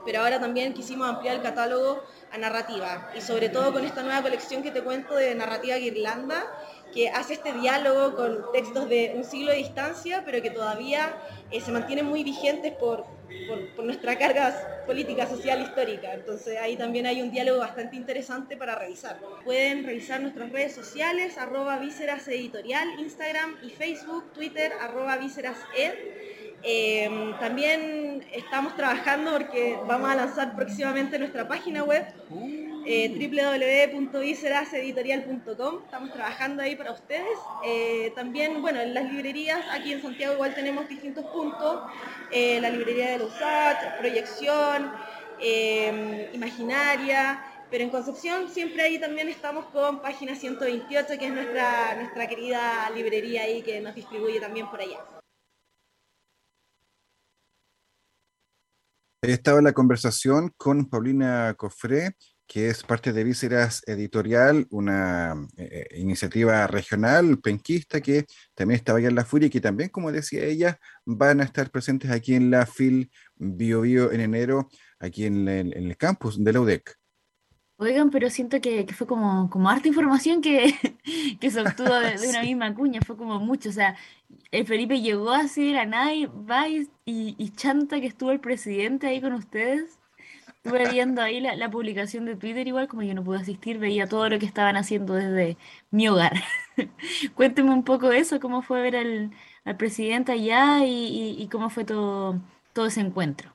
[0.04, 4.22] pero ahora también quisimos ampliar el catálogo a narrativa, y sobre todo con esta nueva
[4.22, 6.44] colección que te cuento de narrativa Irlanda
[6.94, 11.18] que hace este diálogo con textos de un siglo de distancia, pero que todavía
[11.50, 13.04] se mantienen muy vigentes por,
[13.74, 16.14] por, nuestra carga política, social, histórica.
[16.14, 19.18] Entonces ahí también hay un diálogo bastante interesante para revisar.
[19.44, 25.94] Pueden revisar nuestras redes sociales, arroba vísceras editorial, Instagram y Facebook, Twitter, arroba vísceras ed.
[26.64, 32.06] Em, también estamos trabajando porque vamos a lanzar próximamente nuestra página web
[32.86, 33.08] eh.
[35.84, 37.38] Estamos trabajando ahí para ustedes.
[37.64, 41.82] Eh, también, bueno, en las librerías, aquí en Santiago igual tenemos distintos puntos.
[42.30, 44.92] Eh, la librería de Lusat, Proyección,
[45.40, 47.42] eh, Imaginaria.
[47.70, 52.90] Pero en Concepción siempre ahí también estamos con Página 128, que es nuestra, nuestra querida
[52.94, 55.13] librería ahí que nos distribuye también por allá.
[59.26, 62.14] Estaba la conversación con Paulina Cofré,
[62.46, 68.98] que es parte de Vísceras Editorial, una eh, eh, iniciativa regional penquista que también estaba
[68.98, 72.34] allá en La Furia y que también, como decía ella, van a estar presentes aquí
[72.34, 76.94] en la FIL Bio, Bio en enero, aquí en, el campus de la UDEC.
[77.76, 80.74] Oigan, pero siento que, fue como, como harta información que,
[81.40, 83.96] que se obtuvo de, una misma cuña, fue como mucho, o sea,
[84.54, 88.40] el Felipe llegó así de la nada y va y, y chanta que estuvo el
[88.40, 89.98] presidente ahí con ustedes.
[90.64, 94.28] Estuve viendo ahí la, publicación de Twitter, igual como yo no pude asistir, veía todo
[94.30, 95.58] lo que estaban haciendo desde
[95.90, 96.32] mi hogar.
[97.34, 99.30] Cuénteme un poco eso, cómo fue ver al,
[99.76, 102.40] presidente allá y, cómo fue todo,
[102.72, 103.52] todo ese encuentro.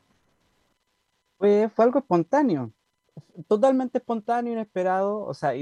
[1.39, 2.73] Fue, fue algo espontáneo,
[3.47, 5.55] totalmente espontáneo, inesperado, o sea,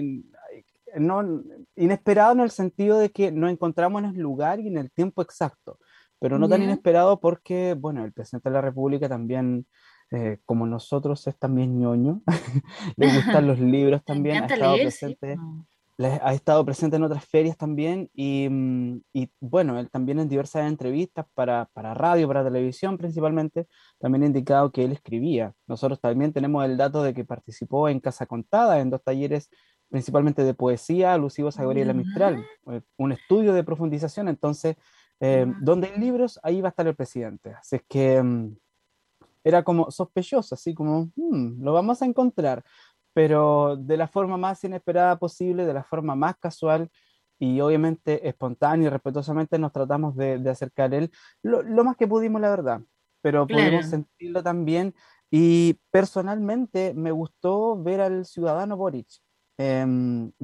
[0.99, 1.43] no,
[1.75, 5.21] inesperado en el sentido de que nos encontramos en el lugar y en el tiempo
[5.21, 5.79] exacto,
[6.19, 9.65] pero no tan inesperado porque, bueno, el presidente de la República también
[10.09, 12.21] eh, como nosotros, es también ñoño,
[12.95, 15.37] le gustan los libros también, ha estado, presente,
[16.21, 18.47] ha estado presente en otras ferias también y,
[19.11, 23.67] y, bueno, él también en diversas entrevistas para, para, radio, para televisión principalmente,
[23.99, 25.53] también ha indicado que él escribía.
[25.67, 29.49] Nosotros también tenemos el dato de que participó en Casa Contada, en dos talleres
[29.89, 34.75] principalmente de poesía alusivos a Gabriela Mistral, eh, un estudio de profundización, entonces,
[35.19, 37.53] eh, donde hay libros, ahí va a estar el presidente.
[37.53, 38.55] Así es que mm,
[39.43, 42.63] era como sospechoso, así como, hmm, lo vamos a encontrar,
[43.13, 46.89] pero de la forma más inesperada posible, de la forma más casual
[47.39, 51.11] y obviamente espontánea y respetuosamente nos tratamos de, de acercar él
[51.43, 52.81] lo, lo, más que pudimos, la verdad,
[53.21, 54.95] pero pudimos sentirlo también
[55.29, 59.07] y personalmente me gustó ver al ciudadano Boric
[59.57, 59.85] eh,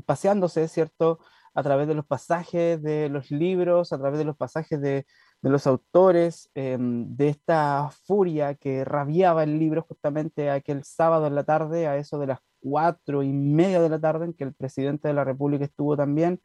[0.05, 1.19] paseándose, ¿cierto?
[1.53, 5.05] A través de los pasajes de los libros, a través de los pasajes de,
[5.41, 11.43] los autores em, de esta furia que rabiaba el libro justamente aquel sábado en la
[11.43, 15.09] tarde, a eso de las cuatro y media de la tarde, en que el presidente
[15.09, 16.41] de la República estuvo también.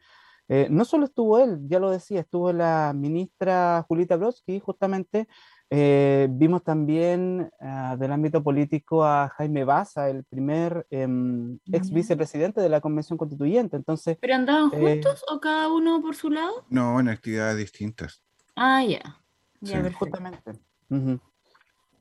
[0.48, 5.28] Eh, no solo estuvo él, ya lo decía, estuvo la ministra Julita Brodsky, justamente.
[5.70, 12.61] Eh, vimos también ah, del ámbito político a Jaime Baza, el primer em, ex vicepresidente
[12.61, 13.76] de la Convención Constituyente.
[13.76, 16.64] Entonces, ¿Pero andaban eh, juntos o cada uno por su lado?
[16.70, 18.22] No, en actividades distintas.
[18.57, 19.20] Ah, ya.
[19.61, 20.52] Ya, justamente.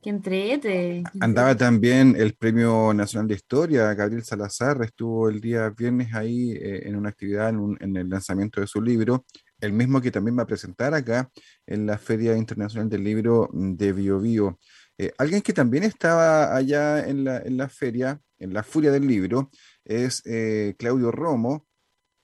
[0.00, 1.02] Que entrete.
[1.20, 6.88] Andaba también el Premio Nacional de Historia, Gabriel Salazar, estuvo el día viernes ahí eh,
[6.88, 9.24] en una actividad, en, el lanzamiento de su libro,
[9.60, 11.30] el mismo que también va a presentar acá
[11.66, 14.58] en la Feria Internacional del Libro de Bio Bio.
[14.98, 19.06] Eh, alguien que también estaba allá en la, en la feria, en la Furia del
[19.06, 19.50] Libro,
[19.84, 21.66] es eh, Claudio Romo,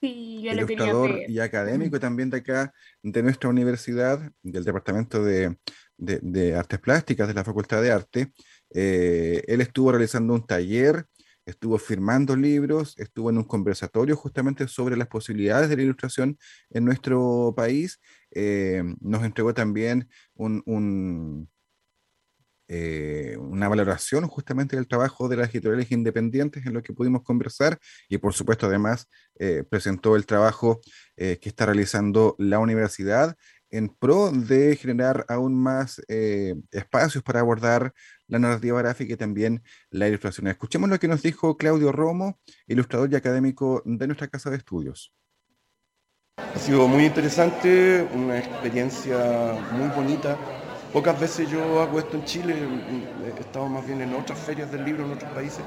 [0.01, 5.57] Sí, yo ilustrador y académico también de acá, de nuestra universidad, del Departamento de,
[5.97, 8.33] de- de Artes Plásticas de la Facultad de Arte.
[8.75, 11.07] Eh, él estuvo realizando un taller,
[11.47, 16.39] estuvo firmando libros, estuvo en un conversatorio justamente sobre las posibilidades de la ilustración
[16.71, 18.01] en nuestro país.
[18.31, 21.49] Eh, nos entregó también un, un,
[22.69, 27.79] eh, una valoración justamente del trabajo de las editoriales independientes en lo que pudimos conversar
[28.09, 30.81] y por supuesto además eh, presentó el trabajo
[31.17, 33.37] que está realizando la universidad
[33.77, 37.93] en pro de generar aún más eh, espacios para abordar
[38.29, 40.47] la narrativa gráfica y también la ilustración.
[40.47, 45.13] Escuchemos lo que nos dijo Claudio Romo, ilustrador y académico de nuestra casa de estudios.
[46.37, 50.37] Ha sido muy interesante, una experiencia muy bonita.
[50.93, 52.55] Pocas veces yo hago esto en Chile,
[53.25, 55.65] he estado más bien en otras ferias del libro en otros países.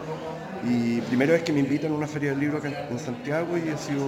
[0.64, 3.68] Y primera vez que me invitan a una feria del libro acá en Santiago y
[3.68, 4.08] ha sido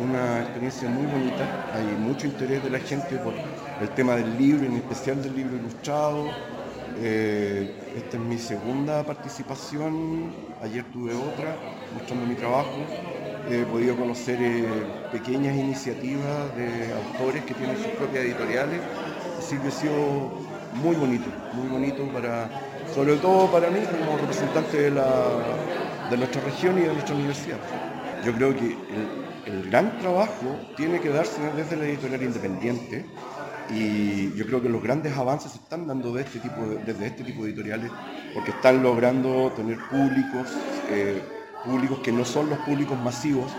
[0.00, 1.66] una experiencia muy bonita.
[1.74, 3.34] Hay mucho interés de la gente por
[3.80, 6.28] el tema del libro, en especial del libro ilustrado.
[7.00, 11.56] Eh, esta es mi segunda participación, ayer tuve otra
[11.92, 12.78] mostrando mi trabajo.
[13.50, 14.64] He podido conocer eh,
[15.12, 18.80] pequeñas iniciativas de autores que tienen sus propias editoriales,
[19.38, 19.94] así que ha sido
[20.74, 22.48] muy bonito, muy bonito para,
[22.94, 25.06] sobre todo para mí como representante de, la,
[26.10, 27.58] de nuestra región y de nuestra universidad.
[28.24, 28.76] Yo creo que
[29.44, 33.14] el gran trabajo tiene que darse desde la editorial independiente
[33.66, 37.06] y yo creo que los grandes avances se están dando de este tipo de- desde
[37.06, 37.92] este tipo de editoriales
[38.32, 43.58] porque están logrando tener públicos, eh, públicos que no son los públicos masivos.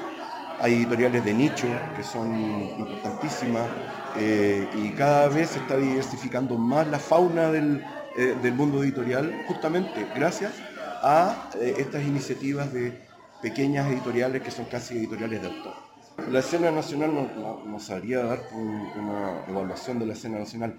[0.57, 3.75] Hay editoriales de nicho que son importantísimas
[4.13, 9.43] eh, y cada vez se está diversificando más la fauna del, eh, del mundo editorial
[9.45, 10.63] justamente gracias
[11.01, 13.04] a estas iniciativas de
[13.45, 15.75] pequeñas editoriales que son casi editoriales de autor.
[16.31, 20.71] La escena nacional no, no- no sabría dar un- una evaluación de la escena nacional.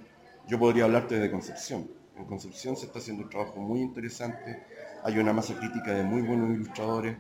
[0.49, 1.89] Yo podría hablarte de Concepción.
[2.17, 4.65] En Concepción se está haciendo un trabajo muy interesante,
[5.05, 7.17] hay una masa crítica de muy buenos ilustradores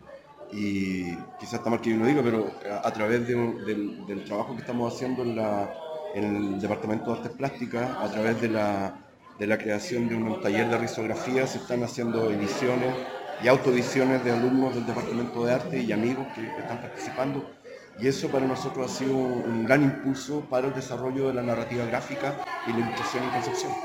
[0.50, 2.50] y quizás está mal que yo lo diga, pero
[2.82, 8.40] a, través del, trabajo que estamos haciendo en, el Departamento de Artes Plásticas, a través
[8.40, 12.92] de la creación de un taller de risografía, se están haciendo ediciones
[13.38, 17.50] y autoediciones de alumnos del Departamento de Arte y amigos que están participando.
[17.94, 21.84] Y eso para nosotros ha sido un gran impulso para el desarrollo de la narrativa
[21.86, 23.78] gráfica y la ilustración en Concepción.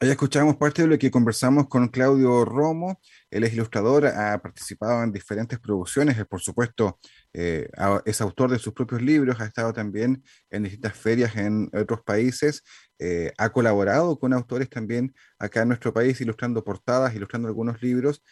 [0.00, 3.00] Ahí escuchamos parte de lo que conversamos con Claudio Romo.
[3.32, 7.00] Él es ilustrador, ha participado en diferentes producciones, él, por supuesto,
[7.32, 7.68] eh,
[8.04, 12.62] es autor de sus propios libros, ha estado también en distintas ferias en otros países,
[13.00, 18.22] eh, ha colaborado con autores también acá en nuestro país, ilustrando portadas, ilustrando algunos libros.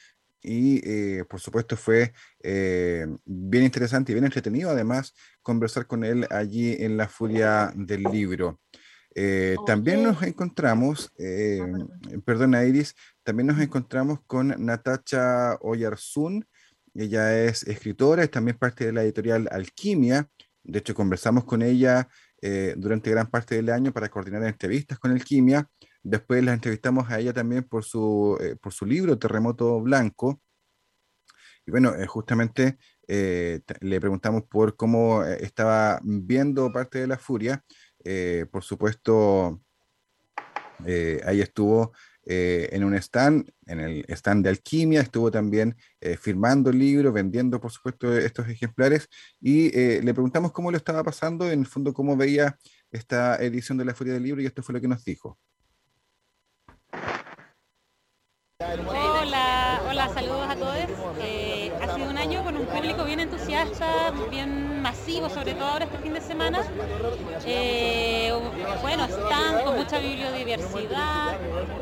[0.42, 2.12] Y eh, por supuesto fue
[2.44, 8.60] bien interesante y bien entretenido además conversar con él allí en la Furia del Libro.
[9.18, 11.58] Eh, también nos encontramos, eh,
[12.26, 16.46] perdona Iris, también nos encontramos con Natacha Oyarzún.
[16.94, 20.28] Ella es escritora, es también parte de la editorial Alquimia.
[20.62, 22.10] De hecho, conversamos con ella
[22.42, 25.66] eh, durante gran parte del año para coordinar entrevistas con Alquimia.
[26.02, 30.42] Después la entrevistamos a ella también por su, eh, por su libro Terremoto Blanco.
[31.64, 32.76] Y bueno, justamente
[33.08, 37.64] le preguntamos por cómo estaba viendo parte de la furia.
[38.08, 39.60] Eh, por supuesto,
[40.86, 41.92] eh, ahí estuvo
[42.24, 47.12] eh, en un stand, en el stand de Alquimia, estuvo también eh, firmando el libro,
[47.12, 49.08] vendiendo, por supuesto, estos ejemplares.
[49.40, 52.56] Y eh, le preguntamos cómo lo estaba pasando, en el fondo, cómo veía
[52.92, 55.38] esta edición de la Furia del Libro, y esto fue lo que nos dijo.
[58.60, 60.76] Hola, hola, saludos a todos.
[61.80, 65.98] Ha sido un año con un público bien entusiasta, bien masivo, sobre todo ahora este
[65.98, 66.60] fin de semana.
[67.44, 68.32] Eh,
[68.82, 71.34] bueno, están con mucha bibliodiversidad,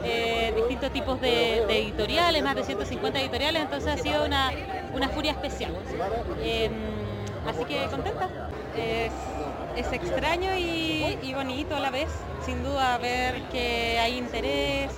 [0.02, 4.50] eh, distintos tipos de, editoriales, más de 150 editoriales, entonces ha sido una,
[4.94, 5.72] una furia especial.
[6.40, 6.70] Eh,
[7.46, 8.28] así que contenta.
[8.76, 9.12] Es,
[9.92, 12.08] extraño y, bonito a la vez,
[12.46, 14.92] sin duda, ver que hay interés,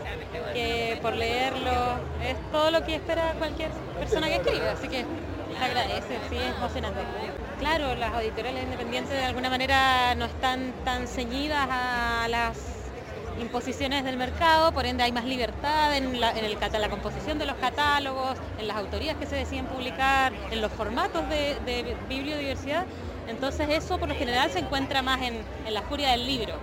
[0.52, 5.04] que por leerlo es todo lo que espera cualquier persona que escribe, así que
[5.60, 7.00] agradece, sí, es emocionante.
[7.58, 12.58] Claro, las editoriales independientes de alguna manera no están tan ceñidas a las
[13.40, 18.36] imposiciones del mercado, por ende hay más libertad en la, la composición de los catálogos,
[18.58, 22.84] en las autorías que se deciden publicar, en los formatos de, bibliodiversidad.
[23.26, 25.34] Entonces eso por lo general se encuentra más en,
[25.66, 26.54] en la furia del libro.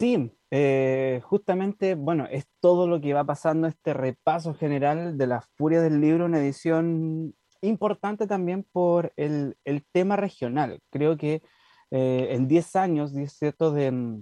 [0.00, 5.40] Sí, eh, justamente, bueno, es todo lo que va pasando, este repaso general de la
[5.40, 9.56] furia del libro, una edición importante también por el,
[9.90, 10.80] tema regional.
[10.90, 11.42] Creo que
[11.90, 14.18] eh, en 10 años, mm,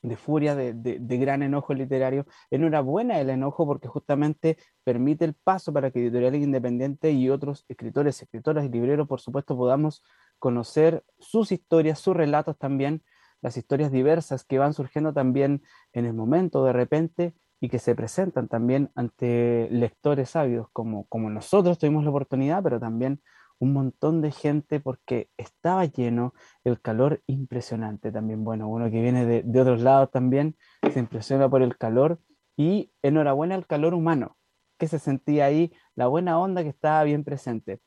[0.00, 2.24] de furia, de, de, de, gran enojo literario.
[2.50, 8.22] Enhorabuena el enojo porque justamente permite el paso para que editoriales independientes y otros escritores,
[8.22, 10.02] escritoras y libreros, por supuesto, podamos
[10.38, 13.02] conocer sus historias, sus relatos también,
[13.42, 17.94] las historias diversas que van surgiendo también en el momento de repente y que se
[17.94, 23.20] presentan también ante lectores sabios, como, como nosotros tuvimos la oportunidad, pero también
[23.58, 28.44] un montón de gente porque estaba lleno, el calor impresionante también.
[28.44, 30.56] Bueno, uno que viene de, de otros lados también
[30.92, 32.20] se impresiona por el calor
[32.56, 34.36] y enhorabuena al calor humano,
[34.78, 37.80] que se sentía ahí, la buena onda que estaba bien presente.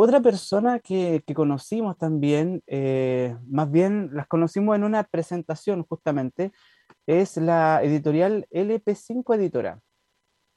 [0.00, 6.52] Otra persona que, que conocimos también, eh, más bien las conocimos en una presentación justamente,
[7.04, 9.80] es la editorial LP5 Editora.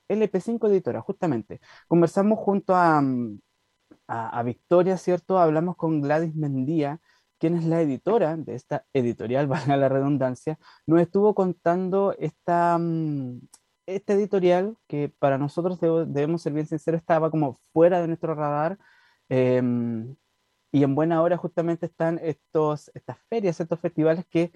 [0.09, 1.59] LP5 Editora, justamente.
[1.87, 2.99] Conversamos junto a,
[4.07, 5.39] a, a, Victoria, ¿cierto?
[5.39, 6.99] Hablamos con Gladys Mendía,
[7.39, 12.79] quien es la editora de esta editorial, valga la redundancia, nos estuvo contando esta,
[13.87, 18.77] esta editorial que para nosotros debemos ser bien sinceros, estaba como fuera de nuestro radar.
[19.33, 19.61] Eh,
[20.73, 24.51] y en buena hora justamente están estos, estas ferias, estos festivales que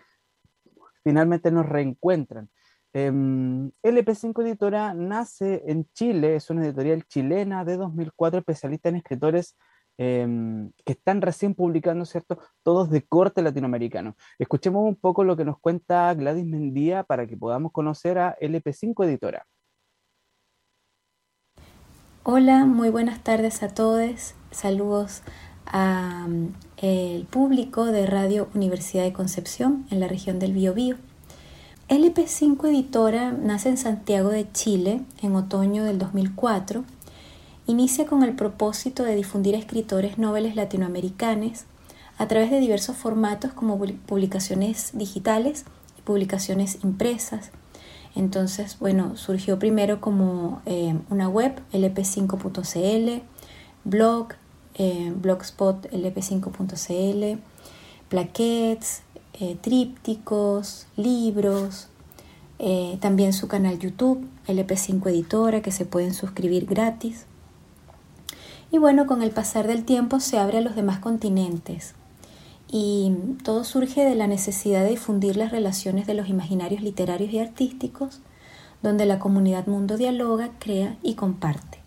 [1.02, 2.50] finalmente nos reencuentran.
[2.94, 9.58] Eh, LP5 Editora nace en Chile, es una editorial chilena de 2004, especialista en escritores
[9.98, 10.28] eh,
[10.86, 12.40] que están recién publicando, ¿cierto?
[12.64, 14.18] Todos de corte latinoamericano.
[14.40, 19.06] Escuchemos un poco lo que nos cuenta Gladys Mendía para que podamos conocer a LP5
[19.06, 19.46] Editora.
[22.28, 24.34] Hola, muy buenas tardes a todos.
[24.50, 25.22] Saludos
[25.68, 30.96] al público de Radio Universidad de Concepción en la región del Biobío.
[31.88, 36.84] LP5 Editora nace en Santiago de Chile en otoño del 2004.
[37.68, 41.66] Inicia con el propósito de difundir escritores noveles latinoamericanos
[42.18, 45.64] a través de diversos formatos como publicaciones digitales
[46.00, 47.52] y publicaciones impresas.
[48.16, 53.22] Entonces, bueno, surgió primero como eh, una web, lp5.cl,
[53.84, 54.28] blog,
[54.76, 57.40] eh, blogspot lp5.cl,
[58.10, 59.02] plaquettes,
[59.34, 61.90] eh, trípticos, libros,
[62.58, 67.26] eh, también su canal YouTube, LP5 Editora, que se pueden suscribir gratis.
[68.72, 71.96] Y bueno, con el pasar del tiempo se abre a los demás continentes.
[72.72, 77.40] Y todo surge de la necesidad de difundir las relaciones de los imaginarios literarios y
[77.40, 78.20] artísticos,
[78.82, 81.80] donde la comunidad mundo dialoga, crea y comparte.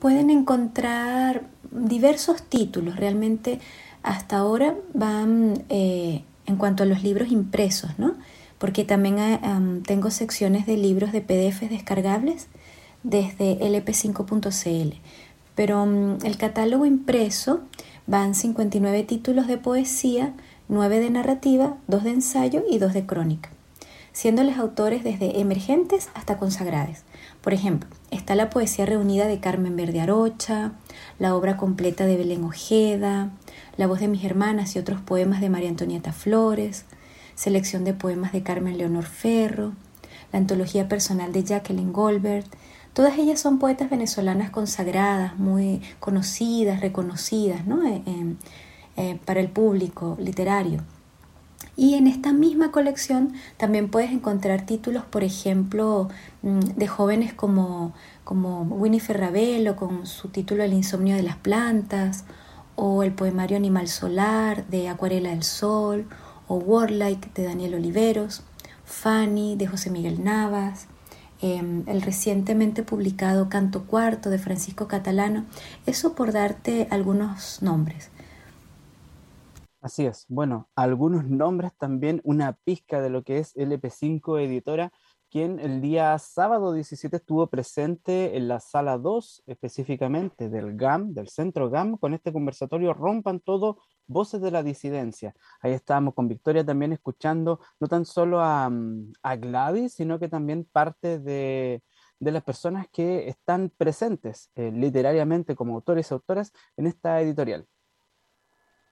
[0.00, 3.60] Pueden encontrar diversos títulos, realmente
[4.02, 8.14] hasta ahora van eh, en cuanto a los libros impresos, ¿no?
[8.58, 12.48] Porque también um, tengo secciones de libros de PDFs descargables
[13.02, 14.96] desde lp5.cl.
[15.54, 17.60] Pero um, el catálogo impreso
[18.08, 20.32] van 59 títulos de poesía,
[20.68, 23.50] 9 de narrativa, 2 de ensayo y 2 de crónica,
[24.12, 27.04] siendo los autores desde emergentes hasta consagrados.
[27.42, 30.72] Por ejemplo, está la poesía reunida de Carmen Verde Arocha,
[31.18, 33.30] la obra completa de Belén Ojeda,
[33.76, 36.86] La voz de mis hermanas y otros poemas de María Antonieta Flores,
[37.34, 39.72] selección de poemas de Carmen Leonor Ferro,
[40.32, 42.46] la antología personal de Jacqueline Goldberg.
[42.98, 47.86] Todas ellas son poetas venezolanas consagradas, muy conocidas, reconocidas ¿no?
[47.86, 48.02] eh,
[48.96, 50.82] eh, para el público literario.
[51.76, 56.08] Y en esta misma colección también puedes encontrar títulos, por ejemplo,
[56.42, 62.24] mm, de jóvenes como, como Winnie Ferrabello con su título El insomnio de las plantas,
[62.74, 66.08] o el poemario Animal Solar de Acuarela del Sol,
[66.48, 68.42] o Warlike de Daniel Oliveros,
[68.84, 70.88] Fanny de José Miguel Navas,
[71.42, 75.46] eh, el recientemente publicado Canto Cuarto de Francisco Catalano,
[75.86, 78.10] eso por darte algunos nombres.
[79.80, 80.26] Así es.
[80.28, 84.92] Bueno, algunos nombres también, una pizca de lo que es LP5 Editora,
[85.30, 91.28] quien el día sábado 17 estuvo presente en la sala 2, específicamente del GAM, del
[91.28, 95.34] centro GAM, con este conversatorio Rompan todo, voces de la disidencia.
[95.60, 98.70] Ahí estábamos con Victoria también escuchando no tan solo a,
[99.22, 101.82] a Gladys, sino que también parte de,
[102.20, 107.66] de las personas que están presentes eh, literariamente como autores y autoras en esta editorial.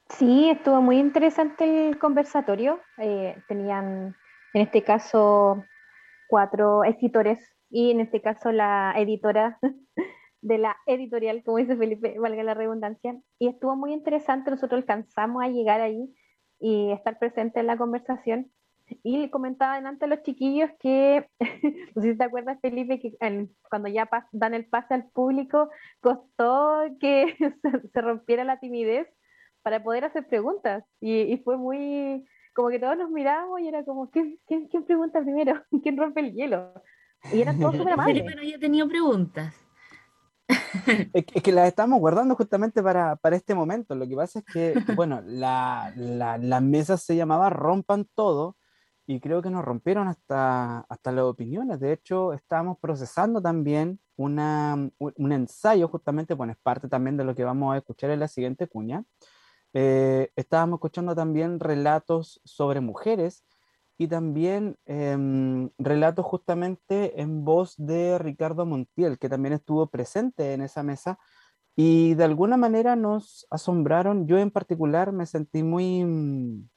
[0.08, 2.80] Sí, estuvo muy interesante el conversatorio.
[2.98, 4.14] Eh, tenían,
[4.54, 5.64] en este caso,
[6.28, 7.38] cuatro escritores
[7.70, 9.58] y en este caso la editora
[10.40, 13.20] de la editorial, como dice Felipe, valga la redundancia.
[13.38, 16.14] Y estuvo muy interesante, nosotros alcanzamos a llegar ahí
[16.60, 18.50] y estar presente en la conversación.
[19.02, 21.28] Y le comentaba delante a los chiquillos que,
[21.96, 23.16] no sé si te acuerdas, Felipe, que
[23.68, 25.68] cuando ya dan el pase al público,
[26.00, 27.34] costó que
[27.92, 29.08] se, rompiera la timidez
[29.62, 30.84] para poder hacer preguntas.
[31.00, 32.24] Y, fue muy,
[32.57, 35.62] como que todos nos mirábamos y era como, ¿quién, quién, quién pregunta primero?
[35.82, 36.72] ¿Quién rompe el hielo?
[37.32, 38.24] Y eran todos súper amables.
[38.24, 39.54] No había tenido preguntas.
[41.12, 43.94] es, que, las estamos guardando justamente para, para, este momento.
[43.94, 48.57] Lo que pasa es que, bueno, la, la, la, mesa se llamaba Rompan Todo
[49.07, 51.78] y creo que nos rompieron hasta, hasta las opiniones.
[51.78, 57.34] De hecho, estábamos procesando también una, un, ensayo, justamente, bueno, es parte también de lo
[57.34, 59.04] que vamos a escuchar en la siguiente cuña.
[59.78, 63.44] Eh, estábamos escuchando también relatos sobre mujeres
[63.98, 70.62] y también em, relatos justamente en voz de Ricardo Montiel, que también estuvo presente en
[70.62, 71.18] esa mesa
[71.74, 74.26] y de alguna manera nos asombraron.
[74.26, 76.70] Yo en particular me sentí muy, mm,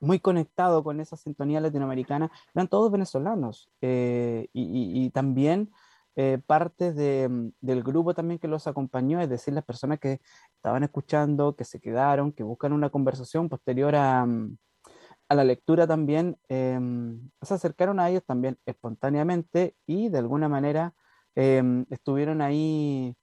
[0.00, 2.30] muy conectado con esa sintonía latinoamericana.
[2.54, 5.70] Eran todos venezolanos eh, y, y, también
[6.16, 10.20] eh, parte mm, del grupo también que los acompañó, es decir, las personas que
[10.56, 14.26] estaban escuchando, que se quedaron, que buscan una conversación posterior a...
[14.26, 14.56] Mm,
[15.34, 20.94] la lectura también em, se acercaron a ellos también espontáneamente y de alguna manera
[21.34, 23.16] em, estuvieron ahí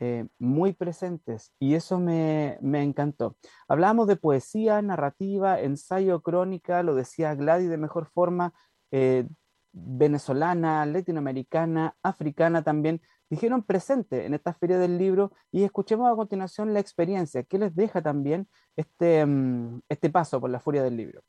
[0.00, 3.36] eh, muy presentes y eso me, me, encantó.
[3.68, 8.52] Hablábamos de poesía, narrativa, ensayo, crónica, lo decía Gladys de mejor forma,
[8.90, 9.28] eh,
[9.72, 13.00] venezolana, latinoamericana, africana también,
[13.30, 17.74] dijeron presente en esta feria del libro y escuchemos a continuación la experiencia que les
[17.74, 18.46] deja también
[18.76, 21.22] este, em, este paso por la furia del libro.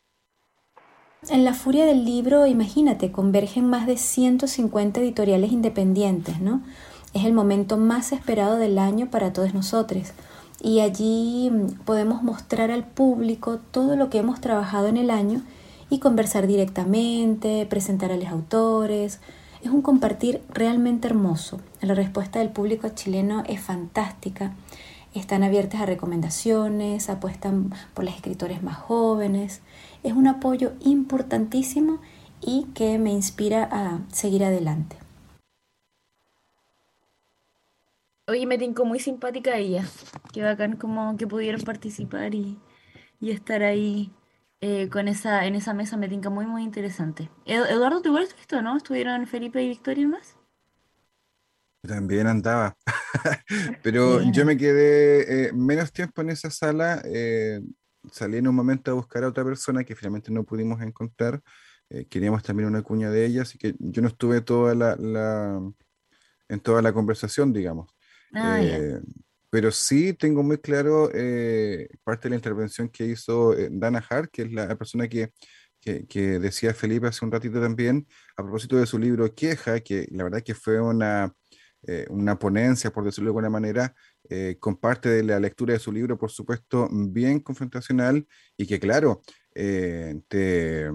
[1.29, 6.61] En la furia del libro, imagínate, convergen más de 150 editoriales independientes, ¿no?
[7.13, 10.13] Es el momento más esperado del año para todos nosotros
[10.63, 15.41] y allí mm, podemos mostrar al público todo lo que hemos trabajado en el año
[15.93, 19.19] y conversar directamente, presentar a los autores.
[19.61, 21.61] Es un compartir realmente hermoso.
[21.81, 24.53] La respuesta del público chileno es fantástica.
[25.13, 29.61] Están abiertas a recomendaciones, apuestan por los escritores más jóvenes
[30.03, 31.99] es un apoyo importantísimo
[32.41, 34.97] y que me inspira a seguir adelante.
[38.27, 39.85] Oye, me tincó muy simpática ella.
[40.31, 42.57] Qué bacán como que pudieron participar y,
[43.21, 44.11] estar ahí
[44.65, 45.97] eh, con esa, en esa mesa.
[45.97, 47.29] Me tinca muy, muy interesante.
[47.45, 48.77] Eduardo, ¿tú igual estuviste, no?
[48.77, 50.37] ¿Estuvieron Felipe y Victoria más?
[51.85, 52.77] También andaba,
[53.83, 57.01] pero yo me quedé eh, menos tiempo en esa sala.
[57.03, 57.59] Eh,
[58.09, 61.41] salí en un momento a buscar a otra persona que finalmente no pudimos encontrar.
[61.89, 65.61] Eh, queríamos también una cuña de ella, así que yo no estuve toda la,
[66.47, 67.93] en toda la conversación, digamos.
[68.33, 68.61] Ah,
[69.53, 74.41] pero sí tengo muy claro eh, parte de la intervención que hizo Dana Hart, que
[74.41, 75.31] es la persona que,
[75.79, 80.23] que, decía Felipe hace un ratito también, a propósito de su libro Queja, que la
[80.23, 81.31] verdad que fue una,
[82.09, 83.93] una ponencia, por decirlo de alguna manera,
[84.27, 88.25] eh, comparte de la lectura de su libro, por supuesto, bien confrontacional
[88.57, 89.21] y que, claro,
[89.53, 90.89] eh, te,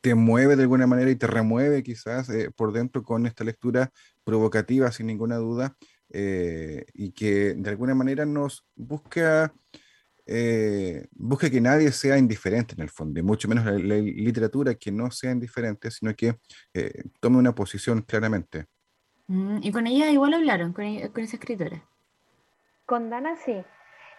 [0.00, 3.90] te mueve de alguna manera y te remueve quizás eh, por dentro con esta lectura
[4.24, 5.76] provocativa, sin ninguna duda,
[6.12, 9.52] y que de alguna manera nos busca...
[11.12, 15.10] busca que nadie sea indiferente en el fondo, y mucho menos la, literatura que no
[15.10, 16.36] sea indiferente, sino que
[17.20, 18.66] tome una posición claramente.
[19.26, 21.82] Mm, y con ella igual hablaron, con, con esa escritora.
[22.84, 23.64] Con Dana sí.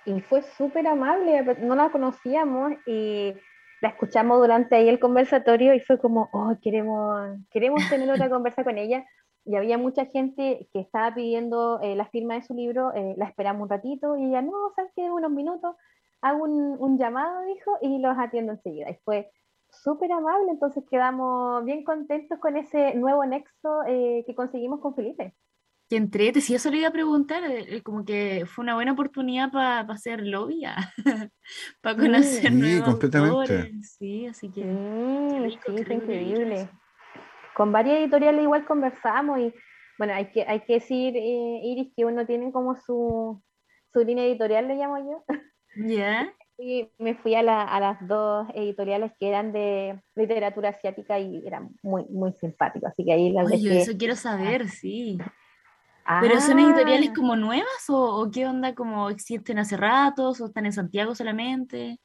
[0.06, 3.34] Y fue súper amable, no la conocíamos y
[3.82, 8.64] la escuchamos durante ahí el conversatorio y fue como, oh, queremos, queremos tener otra conversa
[8.64, 9.06] con ella.
[9.46, 13.26] Y había mucha gente que estaba pidiendo eh, la firma de su libro, eh, la
[13.26, 15.12] esperamos un ratito y ella, no, ¿sabes qué?
[15.12, 15.76] Unos minutos,
[16.22, 18.90] hago un, un llamado, dijo, y los atiendo enseguida.
[18.90, 19.30] Y fue
[19.70, 25.36] súper amable, entonces quedamos bien contentos con ese nuevo nexo eh, que conseguimos con Felipe
[25.90, 27.44] que entrete, si eso le iba a preguntar,
[27.84, 30.64] como que fue una buena oportunidad para hacer lobby,
[31.82, 33.74] para conocer sí, nuevos completamente.
[33.84, 36.70] Sí, así que sí, increíble.
[37.56, 39.54] Con varias editoriales igual conversamos y
[39.98, 43.42] bueno, hay que, hay que decir, eh, Iris, que uno tiene como su,
[43.92, 45.24] su línea editorial, le llamo yo.
[46.56, 51.42] Y me fui a, la, a, las dos editoriales que eran de literatura asiática y
[51.48, 52.92] eran muy, muy simpáticos.
[52.92, 55.18] Así que ahí las Oye, eso quiero saber, sí.
[56.22, 57.14] ¿Pero son editoriales ah.
[57.16, 58.76] como nuevas o, qué onda?
[58.76, 62.00] ¿Como existen hace ratos o están en Santiago solamente?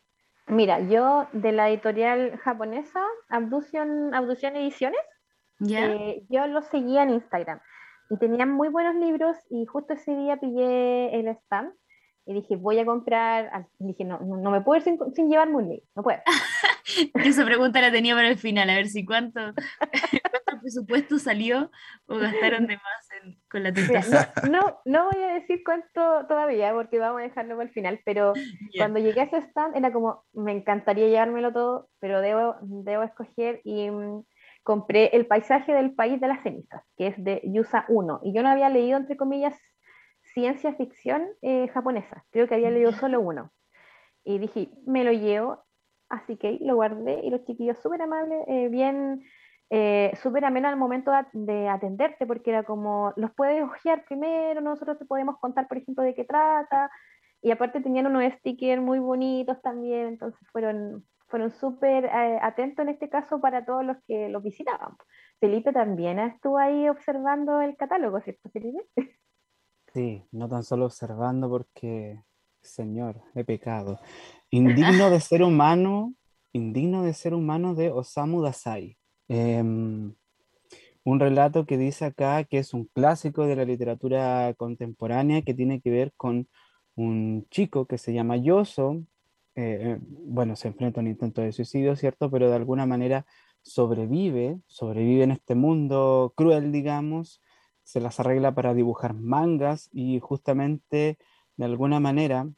[0.46, 5.00] Mira, yo de la editorial japonesa, Abduction, Abduction Ediciones,
[5.66, 7.60] eh, yo los seguía en Instagram
[8.10, 11.72] y tenían muy buenos libros y justo ese día pillé el stand
[12.28, 15.68] y dije, voy a comprar, dije, no, no, me puedo ir sin, sin llevarme un
[15.70, 16.18] libro, no puedo.
[17.14, 19.40] Esa pregunta la tenía para el final, a ver si cuánto,
[19.80, 21.70] cuánto presupuesto salió
[22.06, 23.08] o gastaron de más
[23.50, 24.26] con la tentación.
[24.50, 28.34] No, no, voy a decir cuánto todavía, porque vamos a dejarlo para el final, pero
[28.76, 33.62] cuando llegué a ese stand era como, me encantaría llevármelo todo, pero debo, debo escoger
[33.64, 34.22] y mm,
[34.68, 38.42] compré El paisaje del país de las cenizas, que es de Yusa 1, y yo
[38.42, 39.58] no había leído, entre comillas,
[40.34, 43.50] ciencia ficción eh, japonesa, creo que había leído solo uno.
[44.24, 45.64] Y dije, me lo llevo,
[46.10, 49.22] así que lo guardé y los chiquillos súper amables, eh, bien,
[49.70, 54.98] eh, súper ameno al momento de atenderte, porque era como, los puedes ojear primero, nosotros
[54.98, 56.90] te podemos contar, por ejemplo, de qué trata,
[57.40, 62.90] y aparte tenían unos stickers muy bonitos también, entonces fueron, fueron súper eh, atentos en
[62.90, 64.96] este caso para todos los que los visitaban.
[65.40, 68.84] Felipe también estuvo ahí observando el catálogo, ¿cierto, Felipe?
[69.94, 72.22] Sí, no tan solo observando porque,
[72.60, 73.98] Señor, he pecado.
[74.50, 76.14] Indigno de ser humano,
[76.52, 78.98] indigno de ser humano de Osamu Dazai.
[79.28, 80.14] Em,
[81.04, 85.80] un relato que dice acá que es un clásico de la literatura contemporánea que tiene
[85.80, 86.48] que ver con
[86.94, 89.02] un chico que se llama Yoso.
[89.60, 92.30] Eh, bueno, se enfrenta a un intento de suicidio, ¿cierto?
[92.30, 93.26] Pero de alguna manera
[93.62, 97.42] sobrevive, sobrevive en este mundo cruel, digamos,
[97.82, 101.18] se las arregla para dibujar mangas y justamente
[101.56, 102.48] de alguna manera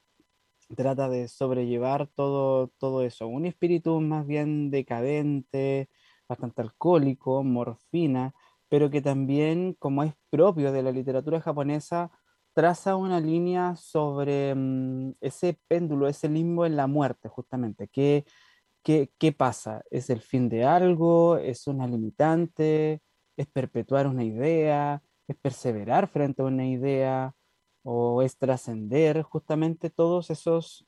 [0.77, 3.29] trata de sobrellevar todo, todo eso.
[3.29, 5.89] Un espíritu más bien decadente,
[6.29, 8.35] bastante alcohólico, morfina,
[8.69, 12.11] pero que también, como es propio de la literatura japonesa,
[12.55, 17.89] traza una línea sobre mm, ese péndulo, ese limbo en la muerte, justamente.
[17.89, 18.25] ¿Qué,
[18.83, 19.83] qué, qué pasa?
[19.91, 21.37] ¿Es el fin de algo?
[21.39, 23.03] ¿Es una limitante?
[23.37, 25.03] ¿Es perpetuar una idea?
[25.29, 27.35] ¿Es perseverar frente a una idea?
[27.83, 30.87] o es trascender justamente todos esos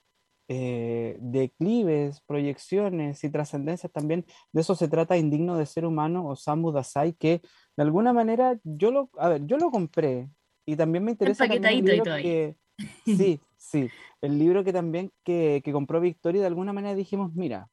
[0.49, 4.27] eh, declives, proyecciones y trascendencias también.
[4.53, 7.41] De eso se trata Indigno de Ser Humano o Samu Dasai, que
[7.77, 10.29] de alguna manera yo lo, a ver, yo lo compré
[10.67, 12.57] y también me interesa también el libro que,
[13.05, 13.91] sí, sí,
[14.21, 17.69] el libro que también que, que compró Victoria, de alguna manera dijimos, mira,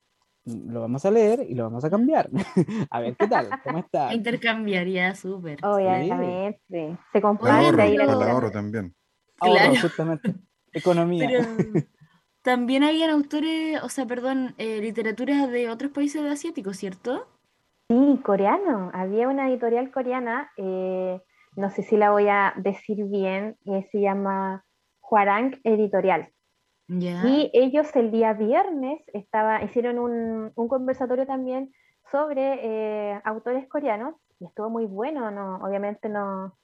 [0.45, 2.29] lo vamos a leer y lo vamos a cambiar.
[2.89, 4.13] a ver qué tal, ¿cómo está?
[4.13, 5.63] Intercambiaría súper.
[5.63, 6.97] Obviamente.
[7.11, 8.95] Se comparte ahí el ahorro también.
[9.35, 9.73] Claro.
[9.81, 10.35] justamente.
[10.73, 11.27] Economía.
[11.27, 11.85] Pero
[12.41, 17.27] también habían autores, o sea, perdón, eh, literatura de otros países asiáticos, ¿cierto?
[17.89, 18.91] Sí, coreano.
[18.93, 21.21] Había una editorial coreana, eh,
[21.59, 24.65] no sé si la voy a decir bien, eh, se llama
[25.01, 26.29] Huarang Editorial.
[26.87, 31.71] Y ellos el día viernes estaba, hicieron un, un conversatorio también
[32.09, 36.57] sobre autores coreanos y estuvo muy bueno, no, obviamente no,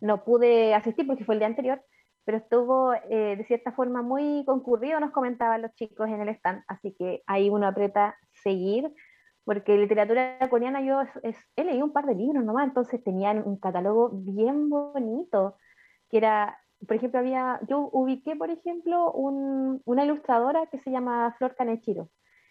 [0.00, 1.82] no pude asistir porque fue el día anterior,
[2.24, 6.62] pero estuvo eh, de cierta forma muy concurrido, nos comentaban los chicos en el stand,
[6.68, 8.92] así que ahí uno aprieta seguir,
[9.50, 13.56] porque literatura coreana yo es, he leído un par de libros nomás, entonces tenían un
[13.58, 15.56] catálogo bien bonito,
[16.08, 21.34] que era, por ejemplo, había, yo ubiqué, por ejemplo, un, una ilustradora que se llama
[21.36, 22.10] Flor Kanechiro,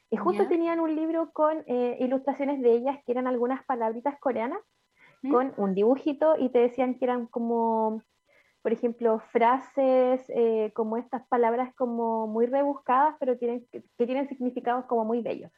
[0.09, 4.59] y justo tenían un libro con eh, ilustraciones de ellas, que eran algunas palabritas coreanas,
[5.21, 5.31] ¿Mm?
[5.31, 8.03] con un dibujito, y te decían que eran como
[8.61, 14.83] por ejemplo, frases eh, como estas palabras como muy rebuscadas, pero tienen, que, tienen significados
[14.83, 15.49] como muy bellos.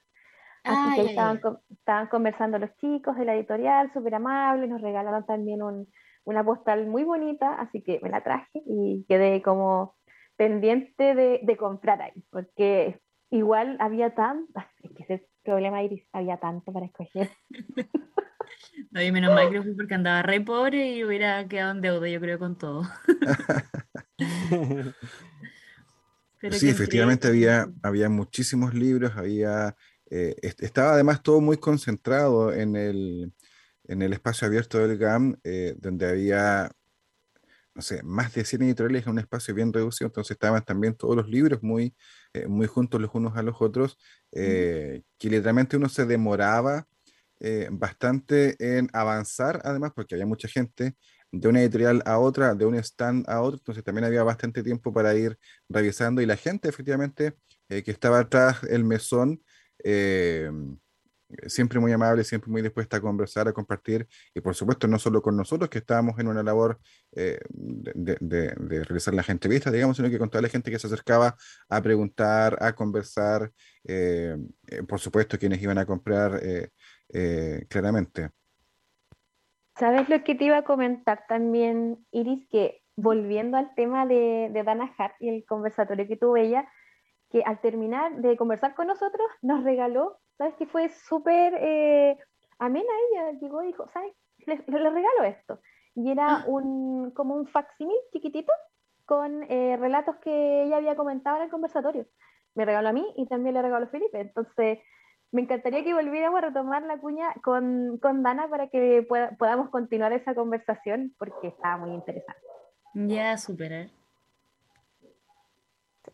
[0.64, 5.64] Así que estaban, estaban, conversando los chicos de la editorial, súper amables, nos regalaron también
[5.64, 5.88] un,
[6.24, 9.96] una postal muy bonita, así que me la traje y quedé como
[10.38, 13.00] pendiente de, de comprar ahí, porque
[13.32, 14.54] igual había tanto,
[14.84, 17.30] es que ese problema Iris, había tanto para escoger.
[18.92, 22.10] No, y menos mal que fui porque andaba re pobre y hubiera quedado en deuda,
[22.10, 22.84] yo creo, con todo.
[26.52, 29.76] sí, efectivamente había, había muchísimos libros, había,
[30.12, 33.34] eh, estaba además todo muy concentrado en el,
[33.86, 36.72] en el espacio abierto del GAM, eh, donde había,
[37.74, 41.16] no sé, más de 100 editoriales en un espacio bien reducido, entonces estaban también todos
[41.16, 41.96] los libros muy,
[42.34, 43.98] eh, muy juntos los unos a los otros,
[44.32, 46.88] que literalmente uno se demoraba
[47.44, 50.96] eh, bastante en avanzar, además, porque había mucha gente
[51.32, 54.94] de una editorial a otra, de un stand a otro, entonces también había bastante tiempo
[54.94, 57.36] para ir revisando y la gente efectivamente
[57.70, 59.42] eh, que estaba atrás el mesón,
[59.84, 60.52] eh,
[61.48, 65.22] siempre muy amable, siempre muy dispuesta a conversar, a compartir, y por supuesto no solo
[65.22, 66.78] con nosotros que estábamos en una labor
[67.12, 67.40] de,
[68.20, 71.38] de, realizar las entrevistas, digamos, sino que con toda la gente que se acercaba
[71.70, 73.50] a preguntar, a conversar,
[74.90, 76.42] por supuesto quienes iban a comprar
[77.14, 78.30] eh, claramente.
[79.78, 82.48] ¿Sabes lo que te iba a comentar también, Iris?
[82.50, 86.70] Que volviendo al tema de, de Dana Hart y el conversatorio que tuvo ella,
[87.32, 90.56] que al terminar de conversar con nosotros nos regaló, ¿sabes?
[90.56, 92.18] Que fue súper eh,
[92.60, 94.14] amena ella, llegó y dijo, ¿sabes?
[94.46, 95.60] Le, le regalo esto.
[95.96, 96.44] Y era Ah.
[96.48, 98.52] un, como un facsímil chiquitito
[99.06, 102.06] con eh, relatos que ella había comentado en el conversatorio.
[102.56, 104.20] Me regaló a mí y también le regaló a Felipe.
[104.20, 104.80] Entonces,
[105.32, 109.70] me encantaría que volviéramos a retomar la cuña con, con Dana para que pueda- podamos
[109.70, 112.42] continuar esa conversación porque estaba muy interesante.
[112.94, 113.90] Ya, súper.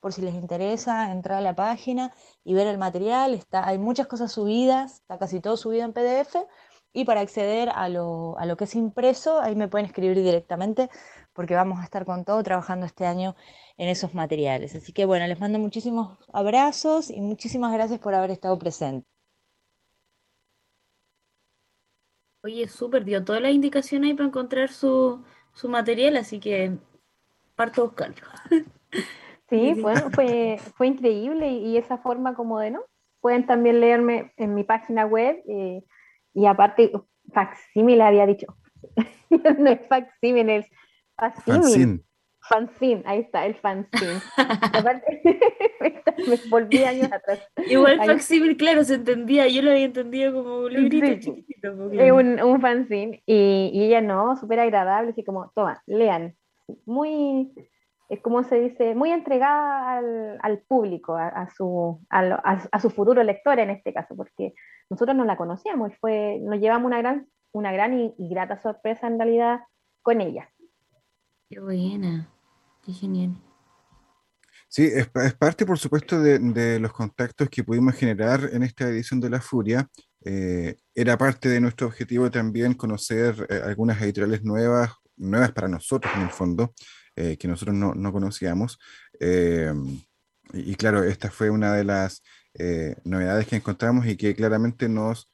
[0.00, 2.12] por si les interesa entrar a la página
[2.44, 3.34] y ver el material.
[3.34, 6.36] Está, hay muchas cosas subidas, está casi todo subido en PDF.
[6.92, 10.90] Y para acceder a lo, a lo que es impreso, ahí me pueden escribir directamente
[11.32, 13.36] porque vamos a estar con todo trabajando este año
[13.76, 14.74] en esos materiales.
[14.74, 19.08] Así que bueno, les mando muchísimos abrazos y muchísimas gracias por haber estado presentes.
[22.42, 25.22] Oye, súper, dio toda la indicación ahí para encontrar su,
[25.52, 26.78] su material, así que
[27.54, 28.26] parto a buscarlo.
[29.50, 32.80] Sí, bueno, fue, fue increíble y, y esa forma como de, ¿no?
[33.20, 35.82] Pueden también leerme en mi página web eh,
[36.32, 36.92] y aparte,
[37.32, 38.46] facsímil había dicho.
[39.58, 40.66] no es facsímil, es
[41.16, 42.02] facsímil.
[42.48, 43.02] Fanzine.
[43.04, 44.18] Ahí está, el fanzine.
[44.72, 45.20] aparte,
[46.26, 47.40] me volví años atrás.
[47.68, 51.18] Igual facsímil, claro, se entendía, yo lo había entendido como un librito Sí.
[51.20, 51.76] chiquitito.
[51.76, 56.34] porque- Es un, un fanzine y, y ella no, súper agradable, así como, toma, lean.
[56.86, 57.52] Muy,
[58.10, 62.68] es como se dice, muy entregada al, al público, a, a su, a, lo- a-
[62.72, 64.52] a su futuro lector en este caso, porque
[64.90, 68.60] nosotros no la conocíamos y fue, nos llevamos una gran, una gran y, y grata
[68.60, 69.60] sorpresa en realidad
[70.02, 70.50] con ella.
[71.48, 72.28] Qué buena,
[72.82, 73.36] qué genial.
[74.68, 78.62] Sí, es, pa- es parte, por supuesto, de, de los contactos que pudimos generar en
[78.62, 79.88] esta edición de La Furia.
[80.24, 86.12] Eh, era parte de nuestro objetivo también conocer eh, algunas editoriales nuevas, nuevas para nosotros
[86.16, 86.72] en el fondo,
[87.20, 88.78] eh, que nosotros no, no conocíamos.
[89.20, 89.72] Eh,
[90.52, 92.22] y, claro, esta fue una de las
[92.54, 95.30] eh, novedades que encontramos y que claramente nos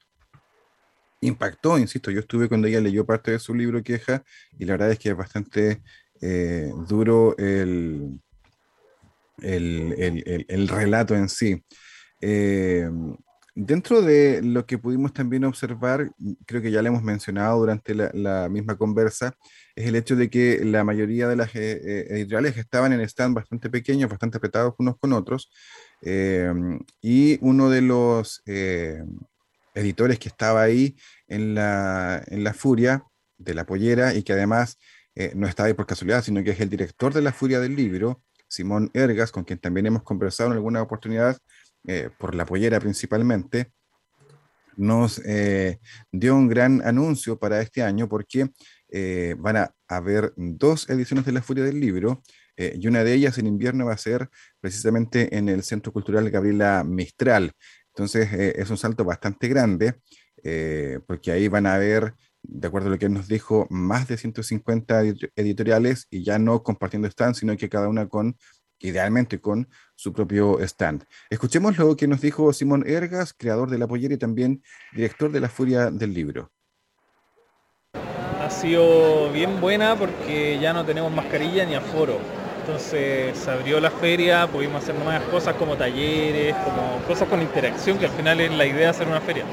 [1.21, 4.23] impactó, insisto, yo estuve cuando ella leyó parte de su libro Queja
[4.59, 5.81] y la verdad es que es bastante
[6.21, 8.19] eh, duro el,
[9.41, 11.63] el, el- el- el relato en sí.
[12.21, 12.89] Eh,
[13.59, 16.11] dentro de lo que pudimos también observar,
[16.45, 19.33] creo que ya lo hemos mencionado durante la, misma conversa,
[19.75, 23.33] es el hecho de que la mayoría de las eh, eh, editoriales estaban en stand
[23.35, 25.51] bastante pequeños, bastante apretados unos con otros,
[26.03, 26.53] eh,
[27.01, 29.03] y uno de los eh,
[29.73, 30.95] editores que estaba ahí
[31.27, 33.05] en la, en la Furia
[33.39, 34.77] de la Pollera y que además
[35.33, 38.21] no estaba ahí por casualidad, sino que es el director de la Furia del Libro,
[38.47, 41.39] Simón Ergas, con quien también hemos conversado en alguna oportunidad,
[41.85, 43.71] eh, por la Pollera principalmente,
[44.75, 45.79] nos eh,
[46.11, 48.49] dio un gran anuncio para este año porque
[48.89, 52.21] eh, van a haber dos ediciones de la Furia del Libro
[52.59, 56.83] y una de ellas en invierno va a ser precisamente en el Centro Cultural Gabriela
[56.83, 57.51] Mistral.
[57.89, 60.01] Entonces es un salto bastante grande
[61.05, 65.03] porque ahí van a haber, de acuerdo a lo que nos dijo, más de 150
[65.03, 68.35] edit- editoriales y ya no compartiendo stand, sino que cada una con
[68.79, 71.05] idealmente con su propio stand.
[71.29, 74.61] Escuchemos lo que nos dijo Simón Ergas, creador de La y también
[74.93, 76.51] director de La Furia del Libro.
[77.93, 82.19] Ha sido bien buena porque ya no tenemos mascarilla ni aforo.
[82.61, 87.97] Entonces se abrió la feria, pudimos hacer nuevas cosas como talleres, como cosas con interacción,
[87.97, 89.45] que al final es la idea de hacer una feria.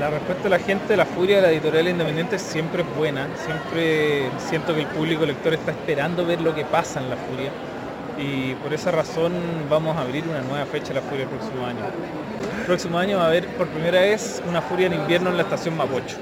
[0.00, 4.30] La respuesta de la gente, la furia de la editorial independiente siempre es buena, siempre
[4.48, 7.52] siento que el público lector está esperando ver lo que pasa en la furia
[8.18, 9.32] y por esa razón
[9.68, 11.80] vamos a abrir una nueva fecha de la furia el próximo año.
[12.60, 15.42] El próximo año va a haber por primera vez una furia en invierno en la
[15.42, 16.16] estación Mapocho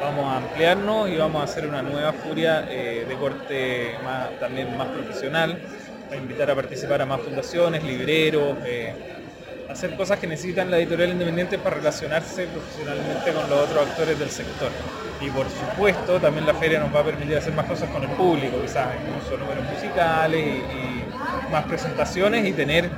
[0.00, 3.94] vamos a ampliarnos y vamos a hacer una nueva furia eh, de corte
[4.40, 5.58] también más profesional,
[6.10, 8.94] a invitar a participar a más fundaciones, libreros, eh,
[9.70, 14.30] hacer cosas que necesitan la editorial independiente para relacionarse profesionalmente con los otros actores del
[14.30, 14.70] sector.
[15.20, 18.10] Y por supuesto también la feria nos va a permitir hacer más cosas con el
[18.10, 22.88] público, quizás incluso números musicales y, más presentaciones y tener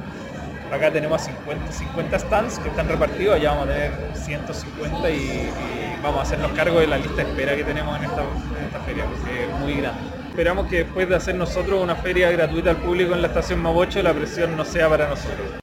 [0.70, 5.50] acá tenemos 50, 50 stands que están repartidos, allá vamos a tener 150 y
[6.02, 8.22] vamos a hacernos cargo de la lista de espera que tenemos en esta,
[8.86, 10.00] feria, porque es muy grande.
[10.30, 14.02] Esperamos que después de hacer nosotros una feria gratuita al público en la estación Mabocho,
[14.02, 15.61] la presión no sea para nosotros.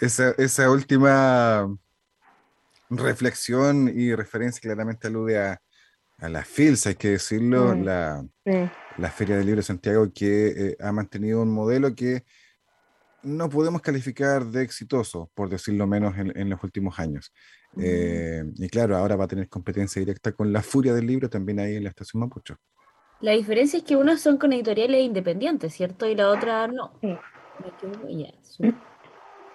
[0.00, 1.68] Esa, última
[2.88, 5.60] reflexión y referencia claramente alude a,
[6.18, 10.92] la FILS, hay que decirlo, mm, la, Feria del Libro de Santiago, que eh, ha
[10.92, 12.24] mantenido un modelo que
[13.22, 17.32] no podemos calificar de exitoso, por decirlo menos, en, los últimos años.
[17.78, 21.60] Eh, y claro, ahora va a tener competencia directa con la furia del libro también
[21.60, 22.56] ahí en la estación Mapucho.
[23.20, 26.06] La diferencia es que unas son con editoriales independientes, ¿cierto?
[26.06, 26.92] Y la otra no.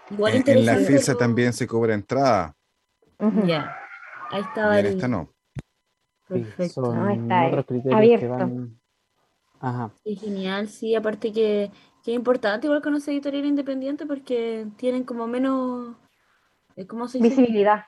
[0.10, 2.56] Igual en, la FILSA también se cobra entrada.
[3.46, 3.76] Ya,
[4.32, 4.76] ahí estaba.
[4.76, 5.30] Y en esta no.
[6.28, 6.92] Perfecto.
[6.94, 8.70] Ah, está abierto.
[9.60, 9.92] Ajá.
[10.04, 11.72] Y genial, sí, aparte que
[12.06, 15.96] que es importante igual conocer editorial independiente porque tienen como menos
[16.76, 17.30] eh, ¿cómo se dice?
[17.30, 17.86] visibilidad.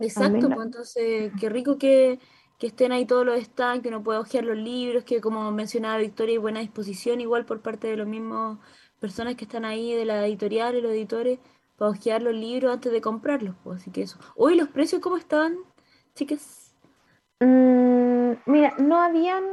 [0.00, 2.18] Exacto, pues entonces qué rico que,
[2.58, 6.32] estén ahí todos los stands, que uno pueda hojear los libros, que como mencionaba Victoria,
[6.32, 8.58] hay buena disposición igual por parte de los mismos
[9.00, 11.38] personas que están ahí de la editorial y los editores
[11.76, 13.54] para hojear los libros antes de comprarlos.
[13.62, 14.18] Pues, así que eso.
[14.36, 15.56] Hoy los precios, ¿cómo estaban,
[16.14, 16.74] chicas?
[17.40, 19.44] Mm, mira, no habían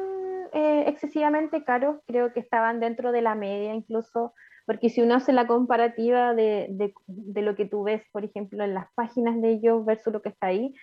[0.54, 4.34] eh, excesivamente caros, creo que estaban dentro de la media incluso,
[4.66, 6.68] porque si uno hace la comparativa de,
[7.08, 10.30] de, lo que tú ves, por ejemplo, en las páginas de ellos versus lo que
[10.30, 10.74] está ahí,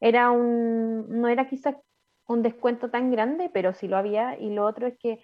[0.00, 1.76] era un, no era quizás
[2.26, 5.20] un descuento tan grande, pero sí lo había, y lo otro es que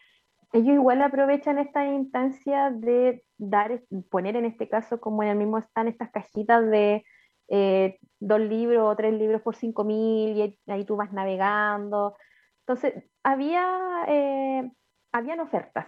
[0.53, 5.59] ellos igual aprovechan esta instancia de dar, poner en este caso como en el mismo
[5.59, 7.05] están estas cajitas de
[7.49, 12.17] eh, dos libros o tres libros por cinco mil y ahí tú vas navegando.
[12.61, 14.71] Entonces, había, eh,
[15.13, 15.87] habían ofertas,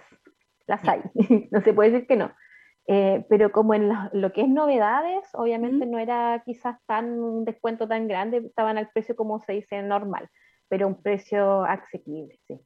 [0.67, 1.03] las hay,
[1.51, 2.33] no se puede decir que no.
[2.91, 7.87] Eh, pero como en lo, que es novedades, obviamente no era quizás tan un descuento
[7.87, 10.29] tan grande, estaban al precio como se dice normal,
[10.69, 12.59] pero un precio asequible, sí.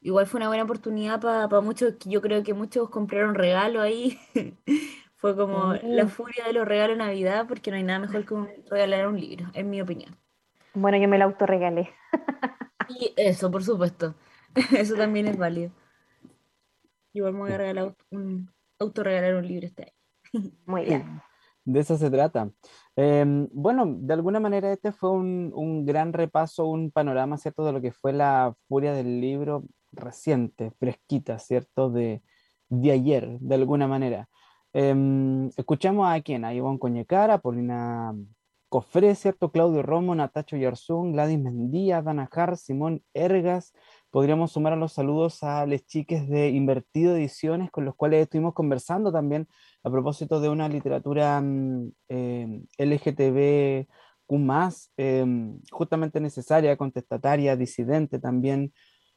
[0.00, 4.18] Igual fue una buena oportunidad para muchos, yo creo que muchos compraron regalo ahí.
[5.16, 8.62] fue como la furia de los regalos de Navidad, porque no hay nada mejor que
[8.70, 10.16] regalar un libro, en mi opinión.
[10.74, 11.90] Bueno, yo me lo autorregalé.
[12.88, 14.14] Y eso, por supuesto.
[14.78, 15.72] Eso también es válido.
[17.12, 19.92] Igual me voy a regalar un, autorregalar un libro este
[20.32, 20.50] año.
[20.66, 21.20] Muy bien.
[21.64, 22.48] De eso se trata.
[22.94, 27.64] Em, bueno, de alguna manera este fue un, un, gran repaso, un panorama, ¿cierto?
[27.64, 29.64] De lo que fue la furia del libro
[29.96, 31.90] reciente, fresquita, ¿cierto?
[31.90, 32.22] De,
[32.68, 34.28] de ayer, de alguna manera.
[34.72, 38.14] Em, escuchamos a quién, a Ivonne Coñecara, Paulina
[38.68, 39.50] Cofré, ¿cierto?
[39.50, 43.72] Claudio Romo, Natacho Yarzún, Gladys Mendía, Dana Jar, Simón Ergas.
[44.10, 48.54] Podríamos sumar a los saludos a los chiques de Invertido Ediciones, con los cuales estuvimos
[48.54, 49.48] conversando también
[49.82, 53.86] a propósito de una literatura mm, eh, LGTB
[54.96, 58.72] em, justamente necesaria, contestataria, disidente también,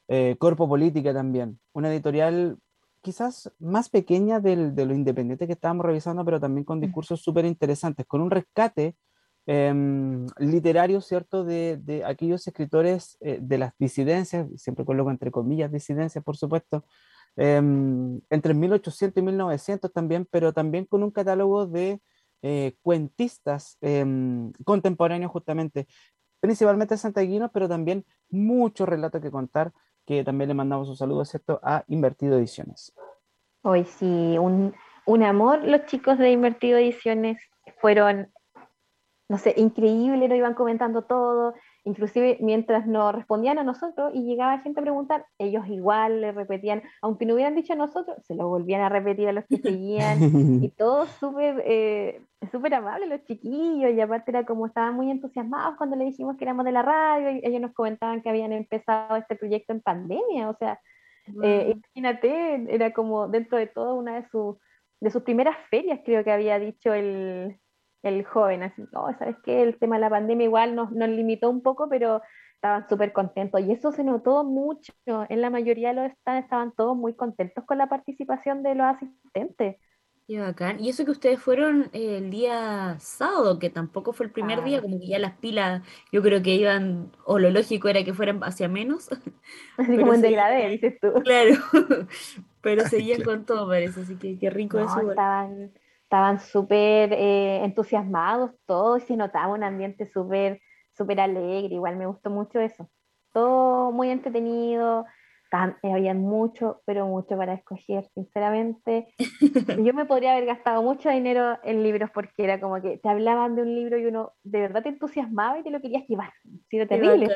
[0.09, 1.59] eh, corpo política también.
[1.71, 2.57] Una editorial
[3.01, 6.81] quizás más pequeña del, de lo independiente que estábamos revisando, pero también con mm.
[6.81, 8.95] discursos súper interesantes, con un rescate
[9.51, 16.23] Em, literario, ¿cierto?, de, aquellos escritores eh, de las disidencias, siempre coloco entre comillas disidencias,
[16.23, 16.85] por supuesto,
[17.35, 21.99] em, entre 1800 y 1900 también, pero también con un catálogo de
[22.43, 25.87] eh, cuentistas em, contemporáneos justamente,
[26.39, 29.73] principalmente santiaguinos, pero también muchos relatos que contar,
[30.09, 32.91] que también le mandamos un saludo, ¿cierto?, a Invertido Ediciones.
[33.61, 34.73] Hoy sí, un,
[35.05, 37.37] un amor los chicos de Invertido Ediciones
[37.79, 38.31] fueron
[39.29, 41.53] no sé, increíble, nos iban comentando todo.
[41.83, 46.83] Inclusive mientras nos respondían a nosotros y llegaba gente a preguntar, ellos igual le repetían,
[47.01, 50.19] aunque no hubieran dicho a nosotros, se lo volvían a repetir a los que seguían.
[50.63, 52.21] Y todos súper eh,
[52.51, 56.45] súper amables los chiquillos y aparte era como estaban muy entusiasmados cuando le dijimos que
[56.45, 60.49] éramos de la radio y ellos nos comentaban que habían empezado este proyecto en pandemia,
[60.49, 60.79] o sea,
[61.43, 64.57] eh, imagínate, era como dentro de todo una de sus
[65.01, 67.57] de sus primeras ferias, creo que había dicho el,
[68.03, 69.61] el joven, así, oh, ¿sabes qué?
[69.63, 72.21] El tema de la pandemia igual nos, nos limitó un poco, pero
[72.59, 76.73] estaban súper contentos y eso se notó mucho, en la mayoría de los estados estaban
[76.73, 79.77] todos muy contentos con la participación de los asistentes.
[80.27, 80.79] Qué bacán.
[80.79, 84.79] Y eso que ustedes fueron eh, el día sábado, que tampoco fue el primer día,
[84.79, 85.81] como que ya las pilas,
[86.11, 89.09] yo creo que iban, o lo lógico era que fueran hacia menos.
[89.77, 91.13] Así como en degradé, dices tú.
[91.23, 91.55] Claro,
[92.61, 95.09] pero seguían con todo, parece, así que qué rico no, eso.
[95.09, 95.71] Estaban
[96.09, 100.59] estaban súper eh, entusiasmados todos y se notaba un ambiente súper
[100.97, 102.89] súper alegre, igual me gustó mucho eso.
[103.31, 105.05] Todo muy entretenido,
[105.83, 109.13] eh, había mucho, pero mucho para escoger, sinceramente.
[109.87, 113.55] Yo me podría haber gastado mucho dinero en libros porque era como que te hablaban
[113.55, 116.33] de un libro y uno de verdad te entusiasmaba y te lo querías llevar.
[116.71, 117.27] Sí, terrible.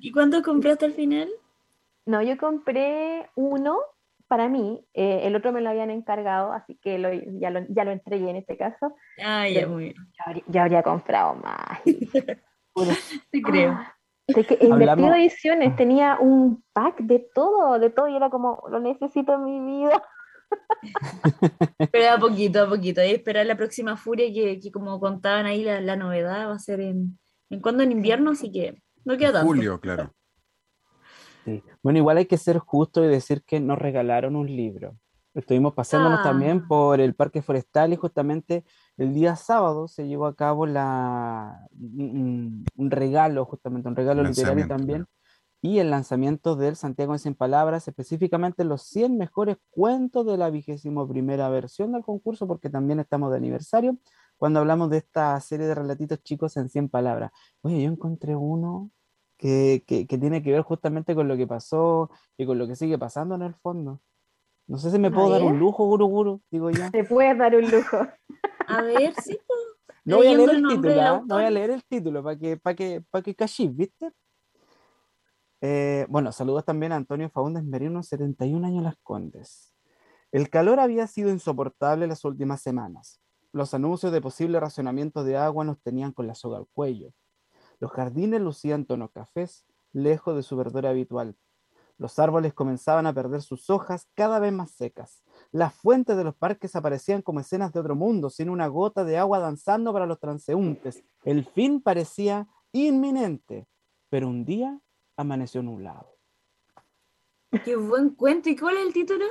[0.00, 1.28] ¿Y cuánto compraste al final?
[2.04, 3.78] No, yo compré uno
[4.28, 7.84] para mí, eh, el otro me lo habían encargado, así que lo, ya, lo, ya
[7.84, 8.96] lo entregué en este caso.
[9.24, 9.96] Ah, ya, muy bien.
[10.18, 11.80] Ya habría, ya habría comprado más.
[13.30, 13.72] Te creo.
[13.72, 13.96] Ah,
[14.26, 18.80] de que Invertido Ediciones tenía un pack de todo, de todo, y era como, lo
[18.80, 20.02] necesito en mi vida.
[21.92, 23.02] Pero a poquito, a poquito.
[23.02, 26.58] Y esperar la próxima Furia, que, que como contaban ahí, la, la, novedad va a
[26.58, 27.18] ser en,
[27.50, 29.46] en cuando en invierno, así que no queda tanto.
[29.46, 30.12] Julio, claro.
[31.46, 31.62] Sí.
[31.82, 34.96] Bueno, igual hay que ser justo y decir que nos regalaron un libro.
[35.32, 36.24] Estuvimos pasándonos Ah.
[36.24, 38.64] también por el Parque Forestal y justamente
[38.96, 44.66] el día sábado se llevó a cabo la, un, un regalo, justamente un regalo literario
[44.66, 45.06] también,
[45.62, 50.50] y el lanzamiento del Santiago en 100 Palabras, específicamente los 100 mejores cuentos de la
[50.50, 53.98] vigésimo primera versión del concurso, porque también estamos de aniversario,
[54.38, 57.30] cuando hablamos de esta serie de relatitos chicos en 100 palabras.
[57.62, 58.90] Oye, yo encontré uno
[59.36, 62.76] que, que, que tiene que ver justamente con lo que pasó y con lo que
[62.76, 64.00] sigue pasando en el fondo.
[64.66, 66.90] No sé si me puedo dar un lujo, guru, guru, digo yo.
[66.90, 67.98] Te puedes dar un lujo.
[68.68, 69.38] A ver, sí.
[69.46, 69.54] po.
[70.04, 71.22] No voy a leer el título, ¿ah?
[71.26, 74.12] no voy a leer el título para que, para que, para que cachis, ¿viste?
[75.60, 79.74] Eh, bueno, saludos también a Antonio Faúndez Merino, 71 años Las Condes.
[80.30, 83.20] El calor había sido insoportable las últimas semanas.
[83.52, 87.12] Los anuncios de posible racionamiento de agua nos tenían con la soga al cuello.
[87.78, 91.36] Los jardines lucían tonos cafés, lejos de su verdor habitual.
[91.98, 95.22] Los árboles comenzaban a perder sus hojas cada vez más secas.
[95.50, 99.16] Las fuentes de los parques aparecían como escenas de otro mundo, sin una gota de
[99.16, 101.02] agua danzando para los transeúntes.
[101.24, 103.66] El fin parecía inminente,
[104.10, 104.78] pero un día
[105.16, 106.18] amaneció nublado.
[107.64, 108.50] Qué buen cuento.
[108.50, 109.24] ¿Y cuál es el título?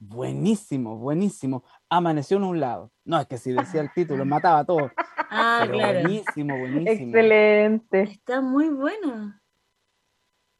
[0.00, 1.62] Buenísimo, buenísimo.
[1.90, 2.90] Amaneció nublado.
[3.04, 4.90] No, es que si decía el título, mataba todo.
[5.30, 6.00] Ah, Pero claro.
[6.00, 6.90] buenísimo, buenísimo.
[6.90, 8.02] Excelente.
[8.02, 9.38] Está muy bueno.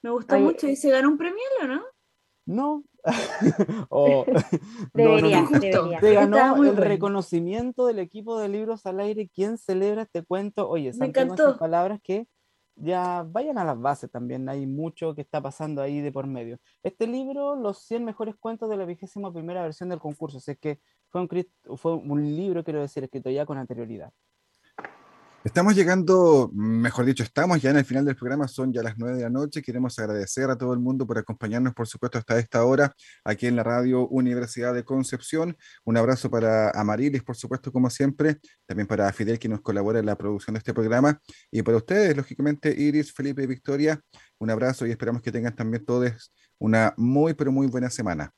[0.02, 0.68] Me gustó Oye, mucho.
[0.68, 1.82] ¿Y se ganó un premio, o no?
[2.46, 2.84] No.
[3.88, 4.40] O- no, no,
[4.92, 5.58] Debería, no.
[5.58, 5.94] debería.
[5.96, 6.80] Estaba ganó el bueno.
[6.82, 9.30] reconocimiento del equipo de Libros al Aire.
[9.34, 10.68] ¿Quién celebra este cuento?
[10.68, 11.56] Oye, Me en encantó.
[11.58, 12.26] palabras que
[12.80, 14.48] ya vayan a las bases también.
[14.48, 16.58] Hay mucho que está pasando ahí de por medio.
[16.82, 20.38] Este libro, los 100 mejores cuentos de la vigésima primera versión del concurso.
[20.38, 21.28] Es que fue un,
[21.76, 24.12] fue un libro, quiero decir, escrito ya con anterioridad.
[25.42, 29.16] Estamos llegando, mejor dicho, estamos ya en el final del programa, son ya las nueve
[29.16, 29.62] de la noche.
[29.62, 33.56] Queremos agradecer a todo el mundo por acompañarnos, por supuesto, hasta esta hora aquí en
[33.56, 35.56] la radio Universidad de Concepción.
[35.84, 38.36] Un abrazo para Amarilis, por supuesto, como siempre,
[38.66, 41.18] también para Fidel, que nos colabora en la producción de este programa,
[41.50, 43.98] y para ustedes, lógicamente, Iris, Felipe y Victoria,
[44.38, 48.30] un abrazo y esperamos que tengan también todos una muy, pero muy buena semana.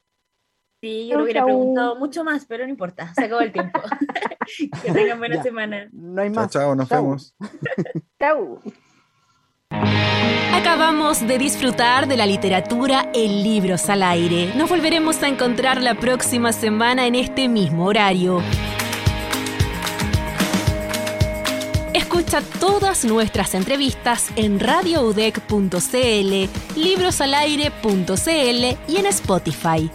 [0.81, 3.13] Sí, yo lo hubiera preguntado mucho más, pero no importa.
[3.15, 3.81] Se acabó el tiempo.
[4.83, 5.43] que tengan buena Ya.
[5.43, 5.89] semana.
[5.93, 6.51] No hay Chao, más.
[6.51, 7.03] chao, nos Chau.
[7.05, 7.35] vemos.
[8.21, 8.61] Chau.
[10.55, 14.53] Acabamos de disfrutar de la literatura en Libros al Aire.
[14.55, 18.43] Nos volveremos a encontrar la próxima semana en este mismo horario.
[21.95, 29.91] Escucha todas nuestras entrevistas en radioudec.cl, librosalaire.cl y en Spotify.